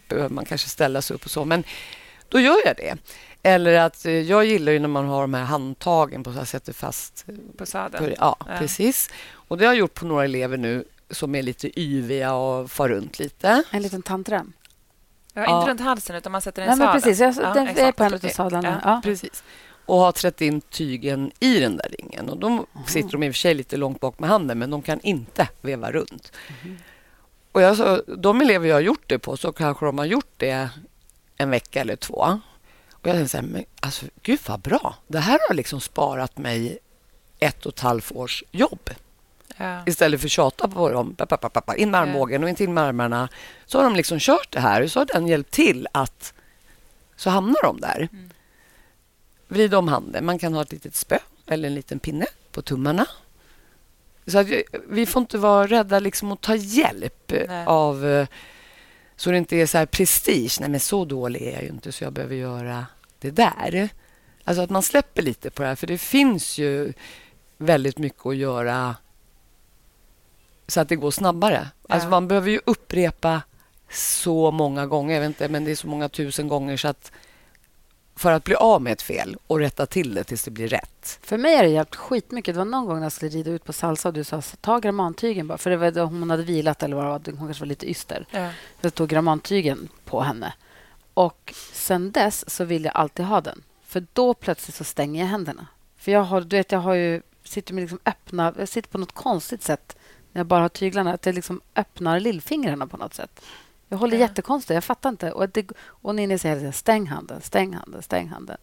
[0.08, 1.44] behöver man kanske ställa sig upp och så.
[1.44, 1.64] Men
[2.28, 2.96] då gör jag det.
[3.42, 6.44] Eller att eh, jag gillar ju när man har de här handtagen på så här
[6.44, 7.24] sätter fast...
[7.28, 8.04] Eh, på sadeln?
[8.04, 9.10] På, ja, ja, precis.
[9.32, 12.88] Och det har jag gjort på några elever nu som är lite yviga och far
[12.88, 13.62] runt lite.
[13.70, 14.52] En liten tandrem?
[15.34, 15.64] Ja, inte ja.
[15.68, 17.02] runt halsen, utan man sätter den i sadeln.
[17.02, 18.80] Precis, jag, ja, den är på en av sadlarna.
[18.84, 19.00] Ja.
[19.04, 19.44] Precis.
[19.86, 22.28] Och har trätt in tygen i den där ringen.
[22.28, 24.82] Och De sitter de i och för sig lite långt bak med handen, men de
[24.82, 26.32] kan inte veva runt.
[26.62, 26.78] Mm.
[27.52, 30.32] Och jag, så, de elever jag har gjort det på, så kanske de har gjort
[30.36, 30.68] det
[31.36, 32.40] en vecka eller två.
[32.92, 34.94] Och jag tänkte så här, men alltså, gud vad bra.
[35.06, 36.78] Det här har liksom sparat mig
[37.38, 38.90] ett och ett halvt års jobb.
[39.56, 39.82] Ja.
[39.86, 41.16] Istället för att tjata på dem,
[41.76, 43.28] in med armbågen och in till med armarna.
[43.66, 46.34] Så har de liksom kört det här och så har den hjälpt till att
[47.16, 48.08] så hamnar de där.
[48.12, 48.30] Mm.
[49.48, 50.24] Vrid om handen.
[50.24, 53.06] Man kan ha ett litet spö eller en liten pinne på tummarna.
[54.26, 54.46] Så att
[54.88, 57.66] vi får inte vara rädda liksom att ta hjälp Nej.
[57.66, 58.06] av...
[58.06, 58.26] Eh,
[59.16, 60.56] så det inte är så här prestige.
[60.60, 62.86] Nej, men så dålig är jag ju inte så jag behöver göra
[63.18, 63.88] det där.
[64.44, 65.74] Alltså att man släpper lite på det här.
[65.74, 66.92] För det finns ju
[67.58, 68.96] väldigt mycket att göra
[70.66, 71.68] så att det går snabbare.
[71.88, 71.94] Ja.
[71.94, 73.42] Alltså man behöver ju upprepa
[73.90, 75.14] så många gånger.
[75.14, 77.12] Jag vet inte, men det är så många tusen gånger så att
[78.16, 81.18] för att bli av med ett fel och rätta till det tills det blir rätt.
[81.22, 82.54] För mig är det hjälpt skitmycket.
[82.54, 84.78] Det var någon gång när jag skulle rida ut på salsa och du sa ta
[84.78, 85.58] grammantygen bara.
[85.58, 87.38] För det var då hon hade vilat eller vad det var.
[87.38, 88.26] Hon kanske var lite yster.
[88.30, 88.50] Ja.
[88.80, 90.54] Jag tog grammantygen på henne.
[91.14, 93.62] Och sen dess så vill jag alltid ha den.
[93.86, 95.66] För då plötsligt så stänger jag händerna.
[95.96, 98.54] För jag har, du vet, jag har ju, sitter med liksom öppna...
[98.58, 99.96] Jag sitter på något konstigt sätt
[100.34, 101.12] när jag bara har tyglarna.
[101.12, 103.40] Att jag liksom öppnar lillfingrarna på något sätt.
[103.88, 104.20] Jag håller Ja.
[104.20, 104.74] jättekonstigt.
[104.74, 105.32] Jag fattar inte.
[105.32, 108.56] Och, det, och Ninni säger stäng handen, stäng handen, stäng handen.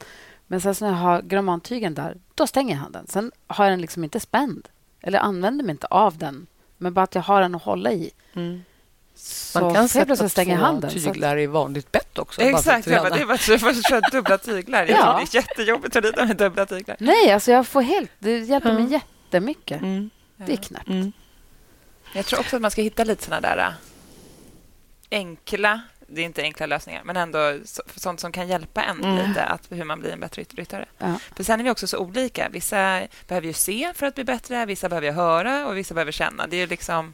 [0.47, 3.05] Men sen så när jag har grammantygen där, då stänger jag handen.
[3.07, 4.67] Sen har jag den liksom inte spänd.
[5.01, 6.47] Eller använder mig inte av den.
[6.77, 8.11] Men bara att jag har den att hålla i.
[9.15, 10.87] Så Man kan sätta två handen.
[10.89, 12.41] Att- tyglar i vanligt bett också.
[12.41, 13.19] bara för Exakt, att jag bara, träna.
[13.19, 14.85] det var så jag får köra dubbla tyglar.
[14.89, 15.21] Ja.
[15.31, 16.97] det är jättejobbigt att rida med dubbla tyglar.
[16.99, 18.11] Nej, alltså jag får helt...
[18.19, 18.89] Det hjälper mig Ja.
[18.89, 19.81] jättemycket.
[19.81, 20.09] Mm.
[20.37, 20.87] Det är knäppt.
[20.89, 21.11] Mm.
[22.13, 23.73] Jag tror också att man ska hitta lite såna där äh,
[25.11, 29.27] enkla, det är inte enkla lösningar, men ändå så, sånt som kan hjälpa en Mm.
[29.29, 30.85] lite att hur man blir en bättre ryttare.
[30.97, 31.19] Ja.
[31.35, 32.49] För sen är vi också så olika.
[32.49, 36.11] Vissa behöver ju se för att bli bättre, vissa behöver ju höra och vissa behöver
[36.11, 36.47] känna.
[36.47, 37.13] Det är liksom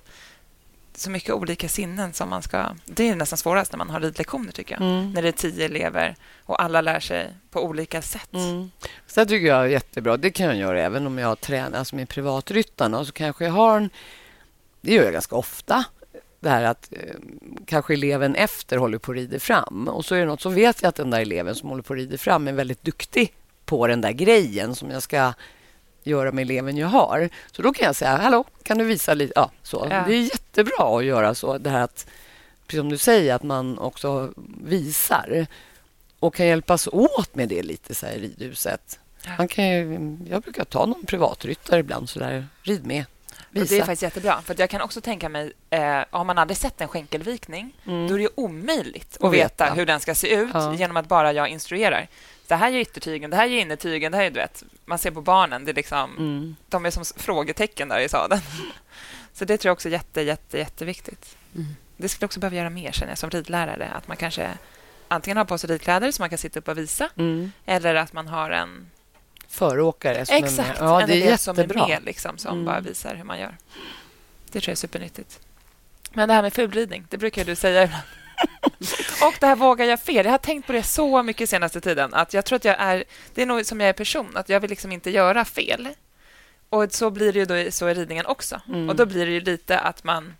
[0.96, 2.66] så mycket olika sinnen som man ska...
[2.86, 4.82] Det är nästan svårast när man har ridlektioner, tycker jag.
[4.82, 5.12] Mm.
[5.12, 8.34] När det är tio elever och alla lär sig på olika sätt.
[8.34, 8.72] Mm.
[9.08, 10.18] Så det tycker jag är jättebra.
[10.18, 13.06] Det kan jag göra även om jag tränar alltså med privatryttarna.
[13.06, 13.90] Så kanske jag har en...
[14.88, 15.86] Det gör jag ganska ofta.
[16.40, 17.16] Det här att eh,
[17.66, 19.88] kanske eleven efter håller på att rida fram.
[19.88, 21.94] Och så är det något så vet jag att den där eleven som håller på
[21.94, 23.34] att rida fram är väldigt duktig
[23.66, 25.34] på den där grejen som jag ska
[26.04, 27.30] göra med eleven jag har.
[27.52, 29.34] Så då kan jag säga, hallå, kan du visa lite?
[29.36, 29.88] Ja, så.
[29.90, 30.04] Ja.
[30.08, 31.58] Det är jättebra att göra så.
[31.58, 32.08] Det här att,
[32.68, 34.34] precis som du säger, att man också
[34.64, 35.48] visar
[36.20, 39.00] och kan hjälpas åt med det lite så här i ridhuset.
[39.38, 43.06] Man kan ju, jag brukar ta någon privatryttare ibland, så där, rid med.
[43.62, 43.86] Och det är Visa.
[43.86, 44.42] faktiskt jättebra.
[44.42, 48.08] För jag kan också tänka mig, eh, har man aldrig sett en skänkelvikning, Mm.
[48.08, 49.74] då är det omöjligt att veta veta.
[49.76, 50.74] hur den ska se ut Ja.
[50.74, 52.08] genom att bara jag instruerar.
[52.48, 55.12] Det här är yttertygen, det här är innertygen, det här är du vet, man ser
[55.12, 56.56] på barnen, det är liksom, Mm.
[56.70, 58.42] de är som frågetecken där i sadeln.
[59.34, 61.38] Så det tror jag också är jätte, jätte, jätteviktigt.
[61.56, 61.68] Mm.
[61.98, 63.90] Det skulle också behöva göra mer, känner jag, som ridlärare.
[63.96, 64.50] Att man kanske
[65.08, 67.52] antingen har på sig ridkläder så man kan sitta upp och visa, Mm.
[67.66, 68.92] eller att man har en
[69.50, 70.50] Föråkare som är med.
[70.50, 72.66] Exakt, Ja, en det är som är med, liksom, som Mm.
[72.66, 73.58] bara visar hur man gör.
[74.46, 75.40] Det tror jag är supernyttigt.
[76.14, 78.04] Men det här med fulridning, det brukar du säga ibland.
[79.22, 80.26] Och det här vågar jag fel.
[80.26, 82.14] Jag har tänkt på det så mycket senaste tiden.
[82.14, 83.04] Att jag tror att jag är...
[83.34, 85.90] Det är nog som jag är person, att jag vill liksom inte göra fel.
[86.70, 88.62] Och så blir det ju då, så i ridningen också.
[88.68, 88.90] Mm.
[88.90, 90.34] Och då blir det ju lite att man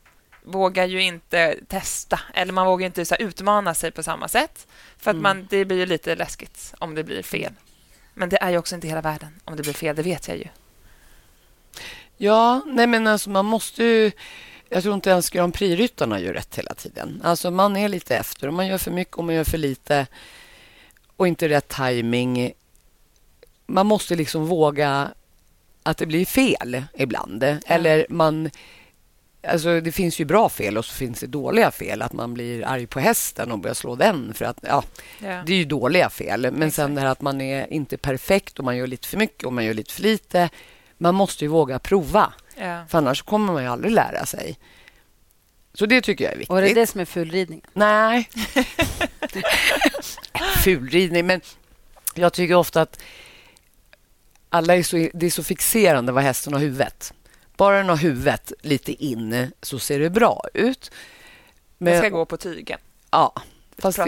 [0.44, 4.68] vågar ju inte testa, eller man vågar inte så utmana sig på samma sätt.
[4.98, 5.24] För att Mm.
[5.24, 7.54] man, det blir ju lite läskigt om det blir fel.
[8.18, 10.38] Men det är ju också inte hela världen om det blir fel, det vet jag
[10.38, 10.48] ju.
[12.18, 14.12] Ja, nej men alltså man måste ju...
[14.70, 17.22] Jag tror inte ens Grand Prix-ryttarna gör rätt hela tiden.
[17.24, 20.08] Alltså man är lite efter och man gör för mycket och man gör för lite
[21.18, 22.54] och inte rätt timing.
[23.66, 25.12] Man måste liksom våga
[25.84, 27.44] att det blir fel ibland.
[27.66, 28.50] Eller man...
[29.44, 32.02] Alltså det finns ju bra fel och så finns det dåliga fel.
[32.02, 34.34] Att man blir arg på hästen och börjar slå den.
[34.34, 34.84] För att, ja,
[35.20, 35.44] Ja.
[35.46, 36.42] det är ju dåliga fel.
[36.42, 36.96] Men sen Exakt.
[36.96, 39.66] det här att man är inte perfekt och man gör lite för mycket och man
[39.66, 40.50] gör lite för lite.
[40.98, 42.34] Man måste ju våga prova.
[42.56, 42.86] Ja.
[42.90, 44.58] För annars kommer man ju aldrig lära sig.
[45.74, 46.52] Så det tycker jag är viktigt.
[46.52, 47.62] Och det är det som är fulridning.
[47.74, 48.30] Nej.
[50.64, 51.26] Fulridning.
[51.28, 51.42] Men
[52.16, 53.00] jag tycker ofta att
[54.50, 57.14] alla är så, det är så fixerande vad hästen har huvudet.
[57.58, 60.92] Bara den har huvudet lite inne så ser det bra ut.
[61.78, 62.80] Den ska gå på tygen.
[63.12, 63.34] Ja,
[63.78, 64.08] fast om.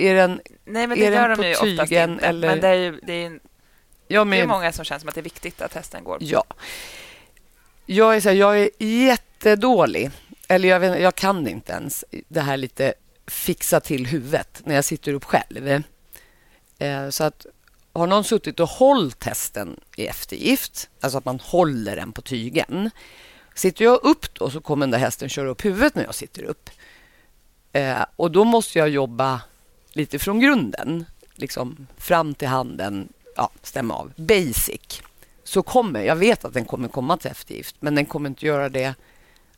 [0.00, 0.40] är den...
[0.64, 2.26] Nej, men det Är den gör på de ju oftast tygen inte.
[2.26, 3.40] eller- Men det är, ju, det, är,
[4.08, 6.18] Ja, det är men, många som känner som att det är viktigt att hästen går.
[6.20, 6.44] Ja.
[7.86, 10.10] Jag är, så här, jag är jättedålig,
[10.48, 12.94] eller jag, vet, jag kan inte ens det här lite
[13.26, 15.82] fixa till huvudet när jag sitter upp själv.
[16.78, 17.46] Eh, så att
[17.92, 22.90] har någon suttit och hållit hästen i eftergift, alltså att man håller den på tygen.
[23.54, 26.42] Sitter jag upp då så kommer den där hästen köra upp huvudet när jag sitter
[26.42, 26.70] upp.
[27.72, 29.40] Eh, och då måste jag jobba
[29.92, 34.12] lite från grunden, liksom fram till handen, ja, stämma av.
[34.16, 35.02] Basic
[35.44, 38.68] så kommer, jag vet att den kommer komma till eftergift, men den kommer inte göra
[38.68, 38.94] det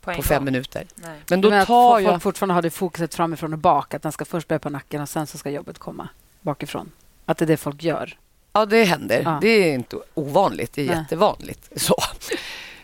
[0.01, 0.45] På, på fem gång.
[0.45, 0.87] minuter.
[0.95, 1.21] Nej.
[1.29, 2.23] Men då Men tar folk jag...
[2.23, 3.95] fortfarande har det fokuset framifrån och bak.
[3.95, 6.09] Att den ska först börja på nacken och sen så ska jobbet komma
[6.41, 6.91] bakifrån.
[7.27, 8.19] Att det är det folk gör.
[8.53, 9.23] Ja, det händer.
[9.25, 9.39] Ja.
[9.41, 10.97] Det är inte ovanligt, det är Nej.
[10.97, 11.71] jättevanligt.
[11.81, 11.97] Så.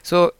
[0.02, 0.32] Så,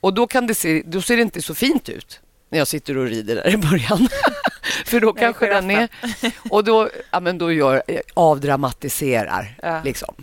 [0.00, 2.96] och då, kan det se, då ser det inte så fint ut när jag sitter
[2.96, 4.08] och rider där i början.
[4.84, 5.88] För då kanske den är...
[6.50, 7.82] Och då, ja, men då gör,
[8.14, 9.58] avdramatiserar.
[9.62, 9.82] Ja.
[9.84, 10.14] Liksom.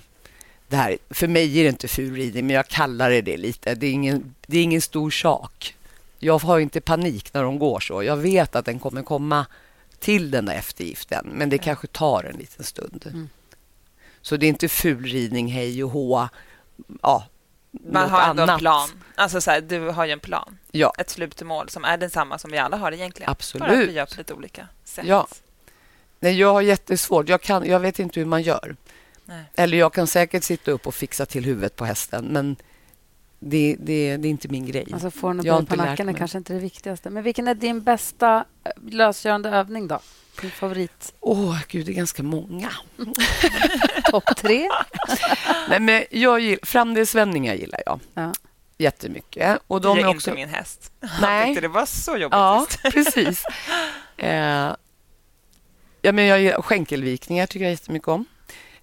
[0.68, 3.76] Det här, för mig är det inte fulridning, men jag kallar det det lite.
[3.76, 5.76] Det är, ingen, det är ingen stor sak.
[6.20, 8.04] Jag har inte panik när de går så.
[8.04, 9.46] Jag vet att den kommer komma
[10.04, 13.06] till den där eftergiften, men det kanske tar en liten stund.
[13.08, 13.30] Mm.
[14.22, 16.28] Så det är inte fulridning, hej och hå.
[17.02, 17.28] Ja,
[17.72, 18.54] Man har ändå annat.
[18.54, 18.90] en plan.
[19.16, 20.58] Alltså så här, du har ju en plan.
[20.72, 20.94] Ja.
[20.98, 23.32] Ett slutmål som är densamma som vi alla har egentligen.
[23.32, 23.68] Absolut.
[23.68, 25.06] Bara att vi gör på lite olika sätt.
[25.06, 25.28] Ja.
[26.20, 27.30] Nej, jag har jättesvårt.
[27.30, 28.76] Jag, kan, jag vet inte hur man gör.
[29.26, 29.44] Nej.
[29.56, 32.56] Eller jag kan säkert sitta upp och fixa till huvudet på hästen, men
[33.46, 34.88] det, det, det är inte min grej.
[34.94, 37.10] Alltså få att Jag på nacken är kanske inte det viktigaste.
[37.10, 40.00] Men vilken är din bästa eh, lösgörande övning då?
[40.42, 41.14] Din favorit?
[41.20, 42.70] Åh, gud, det är ganska många.
[44.12, 44.70] Topp tre?
[45.70, 48.34] Nej, men jag gillar, framdelsvändningar gillar jag Ja.
[48.78, 49.60] jättemycket.
[49.68, 50.30] Och De de är är också...
[50.30, 50.92] inte min häst.
[51.02, 51.48] Han Nej.
[51.48, 52.34] tyckte det var så jobbigt.
[52.34, 53.44] Ja, precis.
[54.18, 54.74] Eh,
[56.02, 58.26] ja, men jag gillar, skänkelvikningar tycker jag jättemycket om.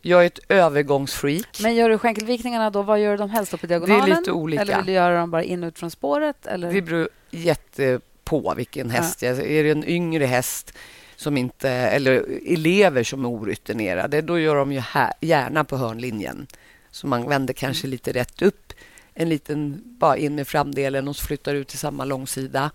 [0.03, 1.61] Jag är ett övergångsfreak.
[1.63, 2.83] Men gör du skänkelvikningarna då?
[2.83, 3.53] Vad gör dem helst?
[3.53, 4.19] Då på diagonalen?
[4.19, 4.63] lite olika.
[4.63, 6.47] Eller vill du göra dem bara in ut från spåret?
[6.47, 6.73] Eller?
[6.73, 9.23] Det beror jättepå vilken häst.
[9.23, 10.75] jag Är det en yngre häst
[11.17, 16.47] som inte, eller elever som är orutinerade, då gör de ju här, gärna på hörnlinjen.
[16.91, 17.91] Så man vänder kanske Mm.
[17.91, 18.73] lite rätt upp,
[19.15, 22.71] en liten bara in med framdelen och så flyttar ut till samma långsida.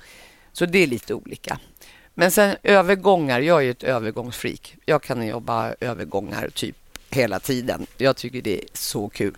[0.51, 1.59] Så det är lite olika.
[2.13, 4.75] Men sen övergångar, jag är ju ett övergångsfreak.
[4.85, 6.75] Jag kan jobba övergångar typ
[7.15, 7.87] hela tiden.
[7.97, 9.37] Jag tycker det är så kul.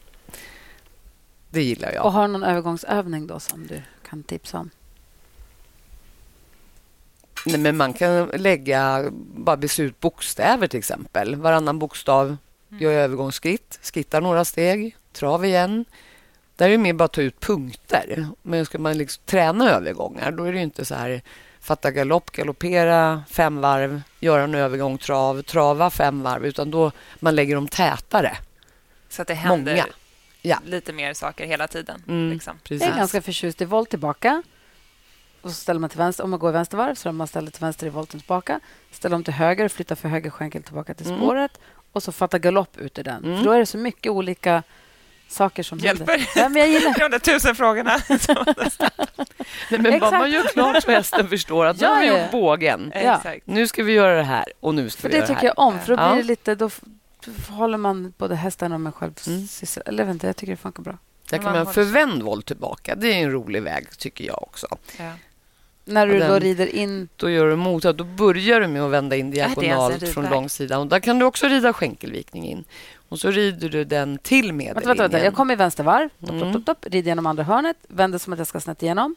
[1.50, 2.06] Det gillar jag.
[2.06, 4.70] Och har du någon övergångsövning då som du kan tipsa om?
[7.46, 11.36] Nej, men man kan lägga, bara byta ut bokstäver till exempel.
[11.36, 12.38] Varannan bokstav
[12.70, 15.86] gör jag övergångsskritt, skrittar några steg, trav igen.
[16.56, 18.28] Där är det mer bara att ta ut punkter.
[18.42, 21.22] Men ska man liksom träna övergångar, då är det ju inte så här
[21.62, 27.36] fatta galopp, galoppera fem varv, göra en övergång, trav, trava fem varv, utan då man
[27.36, 28.38] lägger dem tätare.
[29.10, 29.86] Så att det händer Många.
[30.42, 30.58] Ja.
[30.66, 32.04] lite mer saker hela tiden.
[32.08, 32.60] Mm, Liksom.
[32.64, 32.82] precis.
[32.88, 34.44] Jag är ganska förtjust i volt tillbaka.
[35.42, 36.24] Och så ställer man till vänster.
[36.24, 38.60] Om man går i vänstervarv så man ställer till vänster i volten tillbaka.
[38.92, 41.20] Ställer om till höger, flyttar för höger skänkel tillbaka till Mm.
[41.20, 41.60] spåret.
[41.92, 43.24] Och så fatta galopp ut ur den.
[43.26, 43.38] Mm.
[43.38, 44.64] För då är det så mycket olika
[45.28, 46.18] saker som händer.
[46.18, 46.40] Hjälper.
[46.40, 47.98] Ja, men jag gillar De där tusen frågorna.
[49.70, 50.12] Nej, men Exakt.
[50.12, 52.22] man gör klart så hästen förstår att nu Ja, har vi ja.
[52.22, 52.92] gjort bågen.
[53.04, 53.22] Ja.
[53.46, 55.48] Nu ska vi göra det här och nu ska För vi det göra tycker det
[55.48, 55.54] här.
[55.58, 55.80] jag om.
[55.80, 56.16] För då blir Ja.
[56.16, 56.56] det lite...
[56.56, 56.70] Då
[57.50, 59.48] håller man både hästen och mig själv Mm.
[59.86, 60.98] Eller inte, jag tycker det funkar bra.
[61.30, 62.96] Där Man kan man håller- förvänd volt tillbaka.
[62.96, 64.68] Det är en rolig väg, tycker jag också.
[64.98, 65.12] Ja.
[65.86, 67.10] När du Och då den- rider in...
[67.16, 67.98] Då gör du motsatt.
[67.98, 70.82] Då börjar du med att vända in det en diagonalt från långsidan.
[70.82, 72.64] Och där kan du också rida skänkelvikning in.
[73.10, 74.88] Och så rider du den till Vänta, medellinjen.
[74.88, 75.24] vänta, vänta.
[75.26, 76.10] Jag kommer i vänstervarv.
[76.20, 76.40] Topp, Mm.
[76.42, 76.94] topp, topp, topp.
[76.94, 77.78] Rider genom andra hörnet.
[77.88, 79.16] Vänder som att jag ska snett igenom.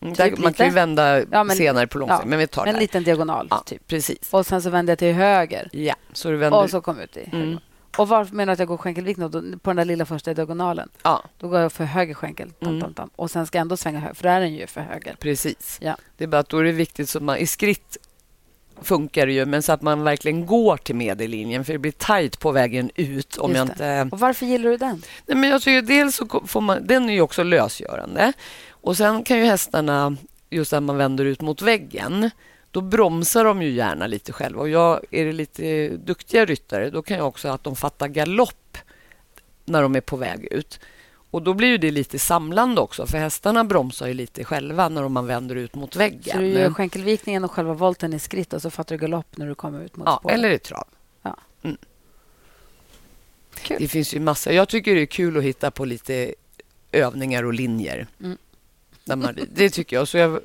[0.00, 2.66] Mm, typ man kan ju vända Ja, men- senare på långsidan, ja, men vi tar
[2.66, 2.80] En det.
[2.80, 3.86] liten diagonal, Ja, typ.
[3.86, 4.18] precis.
[4.30, 5.68] Och sen så vänder jag till höger.
[5.72, 6.62] Ja, så du vänder...
[6.62, 7.28] Och så kom ut i.
[7.32, 7.58] Mm.
[7.96, 9.40] Och varför menar du att jag går skänkelvikning då?
[9.58, 10.88] på den där lilla första diagonalen?
[11.02, 12.50] Ja, Då går jag för höger skänkel.
[12.50, 12.80] Tam, Mm.
[12.80, 13.10] tam, tam.
[13.16, 15.16] Och sen ska jag ändå svänga höger, för där är den ju för höger.
[15.20, 15.78] precis.
[15.82, 15.96] Ja.
[16.16, 17.36] Det är bara att då är det viktigt så man...
[17.36, 17.96] I skritt
[18.82, 22.38] funkar det ju, men så att man verkligen går till medellinjen, för det blir tajt
[22.38, 24.08] på vägen ut om jag inte...
[24.12, 25.02] Och varför gillar du den?
[25.26, 28.32] Nej, men jag tycker dels så får man, den är ju också lösgörande.
[28.70, 30.16] Och sen kan ju hästarna,
[30.50, 32.30] just när man vänder ut mot väggen,
[32.70, 34.60] då bromsar de ju gärna lite själva.
[34.60, 38.78] Och jag, är det lite duktiga ryttare, då kan jag också att de fattar galopp
[39.64, 40.80] när de är på väg ut.
[41.30, 45.08] Och då blir ju det lite samlande också, för hästarna bromsar ju lite själva när
[45.08, 46.32] man vänder ut mot väggen.
[46.32, 49.46] Så du gör skänkelvikningen och själva volten i skritt och så fattar du galopp när
[49.46, 50.34] du kommer ut mot ja, spåret?
[50.34, 50.84] eller i trav.
[53.62, 53.76] Kul.
[53.80, 54.52] Det finns ju massa.
[54.52, 56.34] Jag tycker det är kul att hitta på lite
[56.92, 58.06] övningar och linjer.
[58.20, 58.38] Mm.
[59.04, 60.08] Man, det tycker jag.
[60.08, 60.40] Så jag.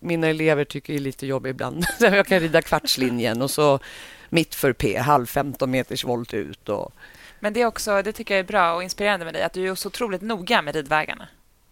[0.00, 1.84] Mina elever tycker det är lite jobbigt ibland.
[2.00, 3.78] jag kan rida kvartslinjen och så
[4.28, 6.68] mitt för P, halv 15 meters volt ut.
[6.68, 6.92] Och,
[7.42, 9.68] Men det, är också, det tycker jag är bra och inspirerande med dig, att du
[9.70, 11.28] är så otroligt noga med ridvägarna.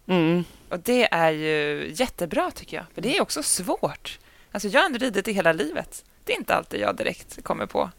[0.07, 2.87] mm, Och Det är ju jättebra, tycker jag.
[2.95, 4.19] För det är också svårt.
[4.53, 6.05] Alltså, jag har ändå ridit i hela livet.
[6.25, 7.91] Det är inte alltid jag direkt kommer på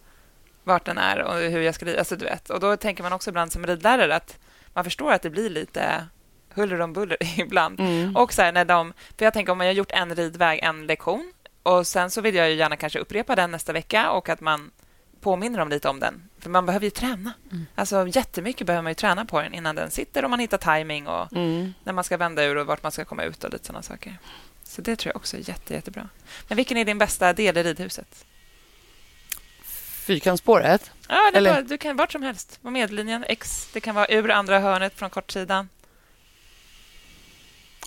[0.64, 2.00] vart den är och hur jag ska rida.
[2.00, 2.50] Alltså, du vet.
[2.50, 4.38] Och Då tänker man också ibland som ridlärare att
[4.74, 6.06] man förstår att det blir lite
[6.54, 7.80] huller om buller ibland.
[7.80, 8.16] mm.
[8.16, 10.88] Och så här, när de, för jag tänker om man har gjort en ridväg, en
[10.88, 14.42] lektion och sen så vill jag ju gärna kanske upprepa den nästa vecka och att
[14.42, 14.72] man
[15.22, 16.30] påminner dem lite om den.
[16.40, 17.34] För man behöver ju träna.
[17.52, 17.66] Mm.
[17.76, 21.08] Alltså jättemycket behöver man ju träna på den innan den sitter och man hittar timing
[21.08, 21.74] och Mm.
[21.84, 24.18] när man ska vända ur och vart man ska komma ut och lite sådana saker.
[24.64, 26.10] Så det tror jag också är jätte, jättebra.
[26.48, 28.26] Men vilken är din bästa del i ridhuset?
[30.06, 30.92] Fyrkantsspåret.
[31.10, 32.60] Ja, det Eller- bara, du kan vart som helst.
[32.62, 33.70] På medellinjen, X.
[33.74, 35.70] Det kan vara ur andra hörnet från kortsidan.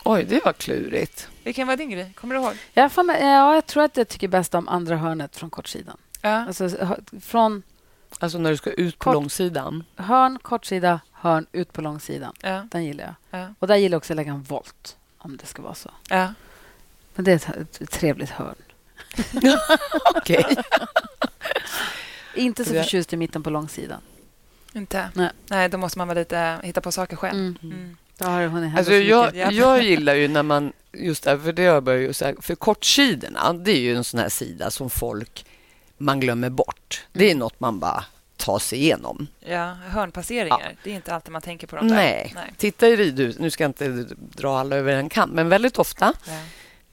[0.05, 1.29] Oj, det var klurigt.
[1.45, 2.13] Vilken var din grej?
[2.15, 2.57] Kommer du ihåg?
[2.73, 5.97] Jag, fan, ja, jag tror att jag tycker bäst om andra hörnet från kortsidan.
[6.25, 6.47] Ja.
[6.47, 6.71] Alltså,
[7.21, 7.63] från
[8.19, 9.15] Alltså när du ska ut på Kort.
[9.15, 9.85] långsidan.
[9.97, 12.33] hörn, kortsida, hörn, ut på långsidan.
[12.41, 12.67] Ja.
[12.71, 13.41] Den gillar jag.
[13.41, 13.55] Ja.
[13.59, 15.91] Och där gillar jag också att lägga en volt, om det ska vara så.
[16.09, 16.35] ja.
[17.15, 18.55] Men det är ett, ett trevligt hörn.
[20.15, 20.57] Okej.
[22.35, 24.01] Inte så förtjust i mitten på långsidan.
[24.73, 25.11] Inte?
[25.15, 25.31] Nej.
[25.47, 27.39] Nej, då måste man vara lite, hitta på saker själv.
[27.39, 27.57] Mm.
[27.63, 27.97] Mm.
[28.19, 30.73] Har alltså, jag, jag gillar ju när man...
[30.93, 34.21] Just där, för det jag börjar ju säga, för kortsidorna, det är ju en sån
[34.21, 35.47] här sida som folk
[35.97, 37.07] man glömmer bort.
[37.13, 37.39] Det är mm.
[37.39, 38.05] något man bara
[38.37, 39.27] tar sig igenom.
[39.41, 40.61] Ja, hörnpasseringar.
[40.65, 40.77] Ja.
[40.83, 41.87] Det är inte alltid man tänker på dem.
[41.87, 42.33] Nej.
[42.35, 42.55] Nej.
[42.57, 43.39] Titta i ridhus.
[43.39, 46.39] Nu ska jag inte dra alla över en kant, men väldigt ofta ja.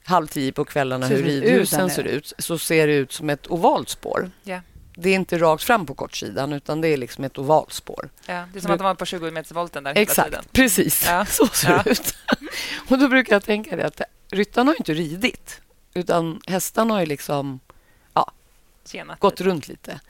[0.04, 3.88] halv tio på kvällarna hur ridhusen ser ut så ser det ut som ett ovalt
[3.88, 4.30] spår.
[4.42, 4.60] Ja.
[4.96, 8.10] Det är inte rakt fram på kortsidan utan det är liksom ett ovalt spår.
[8.26, 10.44] Ja, det är som att de var på 20 meters volten där Exakt, tiden.
[10.52, 11.04] precis.
[11.06, 11.24] Ja.
[11.28, 12.14] Så ser det ut.
[12.88, 14.00] och då brukar jag tänka det att
[14.30, 15.60] ryttarna har inte ridit
[15.94, 17.60] utan hästarna har ju liksom
[18.92, 19.44] ja, gått lite.
[19.44, 20.00] runt lite.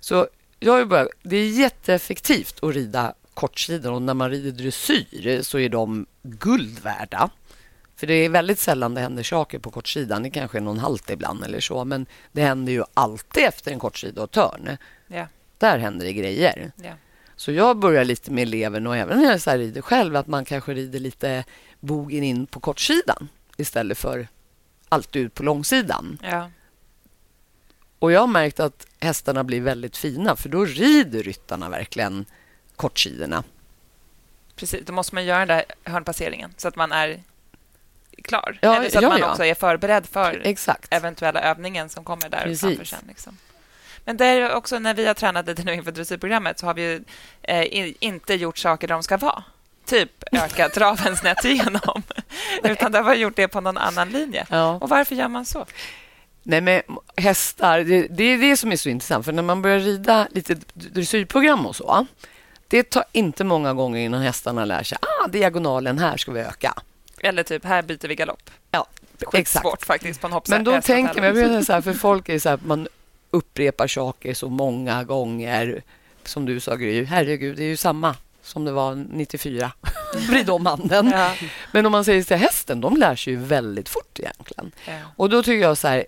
[0.00, 0.28] Så
[0.58, 5.68] jag börjat, det är jätteeffektivt att rida kortsidor och när man rider dressyr så är
[5.68, 7.30] de guld värda.
[7.96, 10.22] För det är väldigt sällan det händer saker på kortsidan.
[10.22, 13.78] Det kanske är någon halt ibland eller så, men det händer ju alltid efter en
[13.78, 14.76] kortsida och törn.
[15.06, 15.26] Ja.
[15.58, 16.72] Där händer det grejer.
[16.76, 16.92] Ja.
[17.36, 20.44] Så jag börjar lite med eleven och även när jag så rider själv att man
[20.44, 21.44] kanske rider lite
[21.80, 24.28] bogen in på kortsidan istället för
[24.88, 26.18] alltid ut på långsidan.
[26.22, 26.50] Ja.
[28.06, 32.26] Och jag har märkt att hästarna blir väldigt fina för då rider ryttarna verkligen
[32.76, 33.44] kortsidorna.
[34.56, 37.22] Precis, då måste man göra den där hörnpasseringen så att man är
[38.22, 38.58] klar.
[38.62, 39.30] Ja, Eller så att ja, man ja.
[39.30, 40.86] också är förberedd för Exakt.
[40.90, 42.60] eventuella övningen som kommer där Precis.
[42.60, 43.04] framför sen.
[43.08, 43.38] Liksom.
[44.04, 47.00] Men det är också när vi har tränat lite nu inför dressyrprogrammet så har vi
[47.42, 49.44] eh, inte gjort saker där de ska vara.
[49.84, 52.02] Typ öka traven snett igenom.
[52.62, 54.46] Utan det har vi gjort det på någon annan linje.
[54.50, 54.78] Ja.
[54.80, 55.66] Och varför gör man så?
[56.48, 56.82] Nej, men
[57.16, 59.24] hästar, det, det, är det som är så intressant.
[59.24, 62.06] För när man börjar rida lite dressyrprogram och så,
[62.68, 66.74] det tar inte många gånger innan hästarna lär sig ah, diagonalen här ska vi öka.
[67.20, 68.50] Eller typ, här byter vi galopp.
[68.70, 68.86] Ja,
[69.32, 69.84] exakt.
[69.84, 72.58] faktiskt på en Men då tänker man, jag så här, för folk är så här,
[72.64, 72.88] man
[73.30, 75.82] upprepar saker så många gånger.
[76.24, 79.72] Som du sa, Gry, herregud, det är ju samma som det var 94.
[80.28, 81.10] Vrid om handen.
[81.14, 81.34] Ja.
[81.72, 84.72] Men om man säger till hästen, de lär sig ju väldigt fort egentligen.
[84.86, 84.92] Ja.
[85.16, 86.04] Och då tycker jag så här,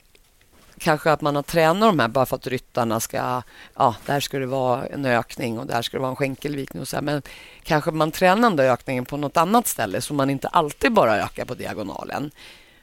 [0.79, 3.43] kanske att man har tränat de här bara för att ryttarna ska...
[3.75, 6.81] Ja, där ska det vara en ökning och där ska det vara en skänkelvikning.
[6.81, 7.03] Och så här.
[7.03, 7.23] Men
[7.63, 11.17] kanske man tränar den där ökningen på nåt annat ställe så man inte alltid bara
[11.17, 12.31] ökar på diagonalen.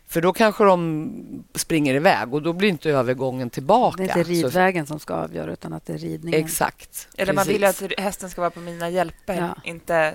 [0.07, 1.11] För då kanske de
[1.55, 3.97] springer iväg och då blir inte övergången tillbaka.
[3.97, 4.87] Det är inte ridvägen så...
[4.87, 6.45] som ska avgöra utan att det är ridningen.
[6.45, 7.07] Exakt.
[7.17, 7.35] Eller precis.
[7.35, 9.55] man vill att hästen ska vara på mina hjälper, ja.
[9.63, 10.13] inte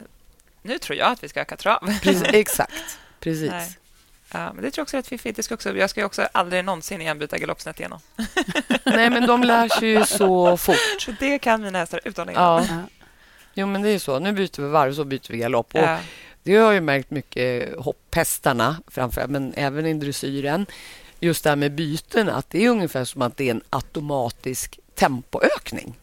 [0.62, 1.78] nu tror jag att vi ska öka trav.
[2.02, 2.98] Precis, exakt.
[3.20, 3.50] Precis.
[3.50, 3.76] Nej.
[4.32, 5.36] Ja, men det tror jag också är rätt fiffigt.
[5.36, 8.00] Det ska också, jag ska också aldrig någonsin igen byta galoppsnett igenom.
[8.84, 11.08] Nej, men de lär sig ju så fort.
[11.20, 12.66] Det kan mina hästar utan ja.
[12.68, 12.82] ja.
[13.54, 14.18] Jo, men det är så.
[14.18, 15.70] Nu byter vi varv, så byter vi galopp.
[15.72, 15.98] Ja.
[16.42, 20.66] Det har jag märkt mycket hopphästarna, framförallt, men även i dressyren.
[21.20, 24.78] Just det här med byten, att det är ungefär som att det är en automatisk
[24.94, 25.94] tempoökning.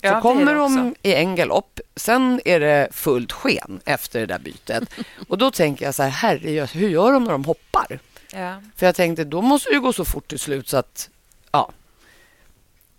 [0.00, 4.38] Ja, så kommer de i en galopp, sen är det fullt sken efter det där
[4.38, 4.90] bytet.
[5.28, 7.98] Och Då tänker jag så här, herre, hur gör de när de hoppar?
[8.32, 8.62] Ja.
[8.76, 11.10] För jag tänkte, då måste det gå så fort till slut så att...
[11.50, 11.70] Ja.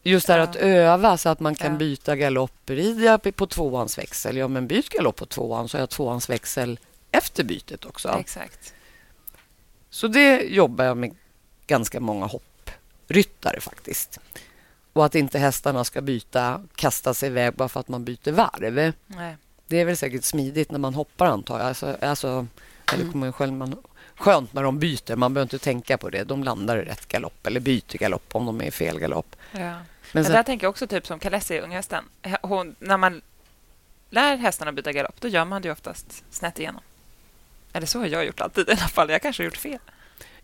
[0.03, 0.43] Just det här ja.
[0.43, 2.69] att öva så att man kan byta galopp.
[2.69, 6.29] Rider jag på tvåans växel, ja men byt galopp på tvåan så har jag tvåans
[6.29, 6.79] växel
[7.11, 8.15] efter bytet också.
[8.19, 8.73] Exakt.
[9.89, 11.15] Så det jobbar jag med
[11.67, 14.19] ganska många hoppryttare faktiskt.
[14.93, 18.93] Och att inte hästarna ska byta, kasta sig iväg bara för att man byter varv.
[19.07, 19.37] Nej.
[19.67, 21.67] Det är väl säkert smidigt när man hoppar, antar jag.
[21.67, 22.47] Alltså, alltså,
[22.91, 23.11] eller mm.
[23.11, 23.75] kommer själv man,
[24.15, 25.15] skönt när de byter.
[25.15, 26.23] Man behöver inte tänka på det.
[26.23, 29.35] De landar i rätt galopp eller byter galopp om de är i fel galopp.
[29.51, 29.59] Ja.
[29.59, 32.03] Men, Men där tänker jag också typ som Kalessi, unghästen.
[32.41, 33.21] Hon, när man
[34.09, 36.81] lär hästarna byta galopp, då gör man det oftast snett igenom.
[37.73, 39.09] Eller så har jag gjort alltid i alla fall.
[39.09, 39.79] Jag kanske har gjort fel.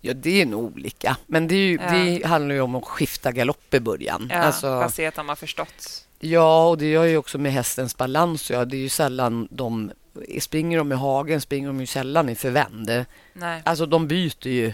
[0.05, 1.17] Ja, det är nog olika.
[1.25, 1.91] Men det, ju, ja.
[1.91, 4.27] det handlar ju om att skifta galopp i början.
[4.31, 6.07] Ja, alltså, baserat om man förstått.
[6.19, 8.51] Ja, och det gör ju också med hästens balans.
[8.51, 9.91] Ja, det är ju sällan de...
[10.39, 13.05] Springer de i hagen springer de ju sällan i förvänd.
[13.33, 13.61] Nej.
[13.65, 14.73] Alltså, de byter ju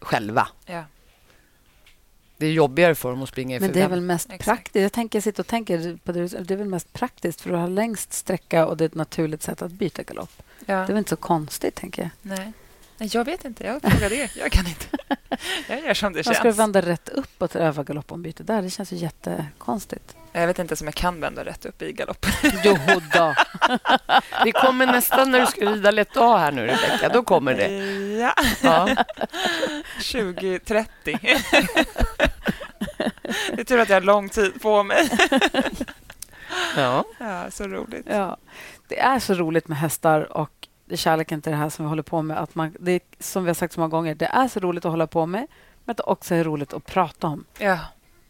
[0.00, 0.48] själva.
[0.66, 0.84] Ja.
[2.36, 4.44] Det är jobbigare för dem att springa i Men det är väl mest Exakt.
[4.44, 4.82] praktiskt.
[4.82, 6.28] Jag tänker, jag sitter och tänker på det.
[6.28, 9.42] Det är väl mest praktiskt för att ha längst sträcka och det är ett naturligt
[9.42, 10.42] sätt att byta galopp.
[10.58, 10.74] Ja.
[10.74, 12.10] Det är väl inte så konstigt, tänker jag.
[12.22, 12.52] Nej.
[13.02, 13.64] Jag vet inte.
[13.64, 14.36] Jag frågar det.
[14.36, 14.86] Jag kan inte.
[15.68, 16.36] Jag gör som det Man känns.
[16.38, 18.62] ska vända rätt upp och öva galoppombyte där.
[18.62, 20.16] Det känns ju jättekonstigt.
[20.32, 22.26] Jag vet inte om jag kan vända rätt upp i galopp.
[22.64, 22.76] Jo
[23.12, 23.34] då.
[24.44, 27.08] Det kommer nästan när du ska rida lätt A här nu, Rebecka.
[27.08, 27.68] Då kommer det.
[28.18, 28.34] Ja.
[28.62, 29.04] ja.
[30.12, 31.18] 2030.
[33.54, 35.08] Det är tur att jag har lång tid på mig.
[36.76, 37.04] Ja.
[37.18, 37.50] ja.
[37.50, 38.06] Så roligt.
[38.10, 38.36] Ja.
[38.88, 40.61] Det är så roligt med hästar och
[40.92, 42.38] det är kärleken till det här som vi håller på med.
[42.38, 44.84] Att man, det är, som vi har sagt så många gånger, det är så roligt
[44.84, 45.46] att hålla på med,
[45.84, 47.44] men det också är roligt att prata om.
[47.58, 47.78] Ja.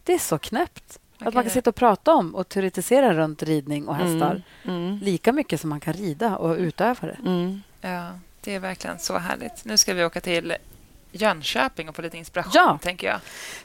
[0.05, 0.99] Det är så knäppt.
[1.19, 4.77] att man kan sitta och prata om och teoretisera runt ridning och hästar Mm.
[4.87, 4.99] Mm.
[4.99, 7.17] lika mycket som man kan rida och utöva det.
[7.27, 7.63] Mm.
[7.81, 8.09] Ja,
[8.41, 9.65] det är verkligen så härligt.
[9.65, 10.55] Nu ska vi åka till
[11.13, 12.79] Jönköping och få lite inspiration, Ja.
[12.83, 13.17] tänker jag.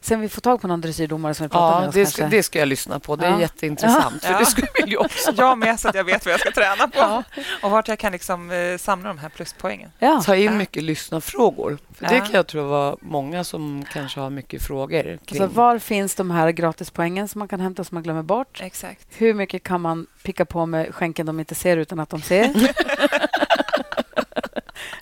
[0.02, 2.28] Sen vi får tag på någon dressyrdomare som vill prata med Ja, oss det ska,
[2.28, 3.16] det ska jag lyssna på.
[3.16, 3.40] Det är Ja.
[3.40, 4.24] jätteintressant.
[4.24, 4.40] För Ja.
[4.40, 5.32] det skulle jag också.
[5.38, 6.98] Jag med, så att jag vet vad jag ska träna på.
[7.00, 7.24] Ja.
[7.62, 9.92] Och vart jag kan liksom, eh, samla de här pluspoängen.
[10.00, 10.22] Ja.
[10.26, 10.52] Ta in Ja.
[10.52, 11.78] mycket lyssnarfrågor.
[11.94, 15.42] För Det kan jag tro var många som kanske har mycket frågor kring.
[15.42, 18.62] Alltså, var finns de här gratispoängen som man kan hämta som man glömmer bort?
[18.64, 19.08] Exakt.
[19.18, 22.54] Hur mycket kan man picka på med skänken de inte ser utan att de ser?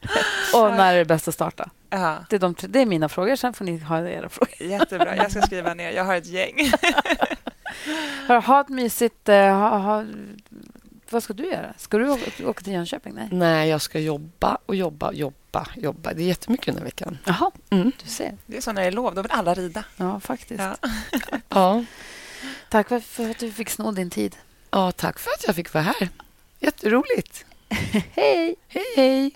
[0.55, 1.69] och när är det bäst att starta?
[1.89, 3.35] Ja, Det är, de, tre- det är mina frågor.
[3.35, 4.61] Sen får ni ha era frågor.
[4.61, 5.15] jättebra.
[5.15, 5.91] Jag ska skriva ner.
[5.91, 6.71] Jag har ett gäng.
[8.27, 9.29] Hör, Ha ett mysigt...
[9.29, 10.05] eh, Ha, ha,
[11.09, 11.73] vad ska du göra?
[11.77, 13.13] Ska du åka, åka till Jönköping?
[13.13, 13.27] Nej.
[13.31, 16.13] Nej, jag ska jobba och jobba, jobba, jobba.
[16.13, 17.17] Det är jättemycket den här veckan.
[17.25, 17.91] Jaha, Mm.
[18.03, 18.37] du ser.
[18.45, 19.15] Det är så när det är lov.
[19.15, 19.83] Då vill alla rida.
[19.97, 20.61] Ja, faktiskt.
[20.63, 20.75] Ja.
[21.49, 21.83] Ja.
[22.69, 24.35] Tack för, för att du fick sno din tid.
[24.71, 26.09] ja, tack för att jag fick vara här.
[26.59, 27.45] Jätteroligt.
[28.15, 28.55] Hej!
[28.67, 29.35] Hej, hej.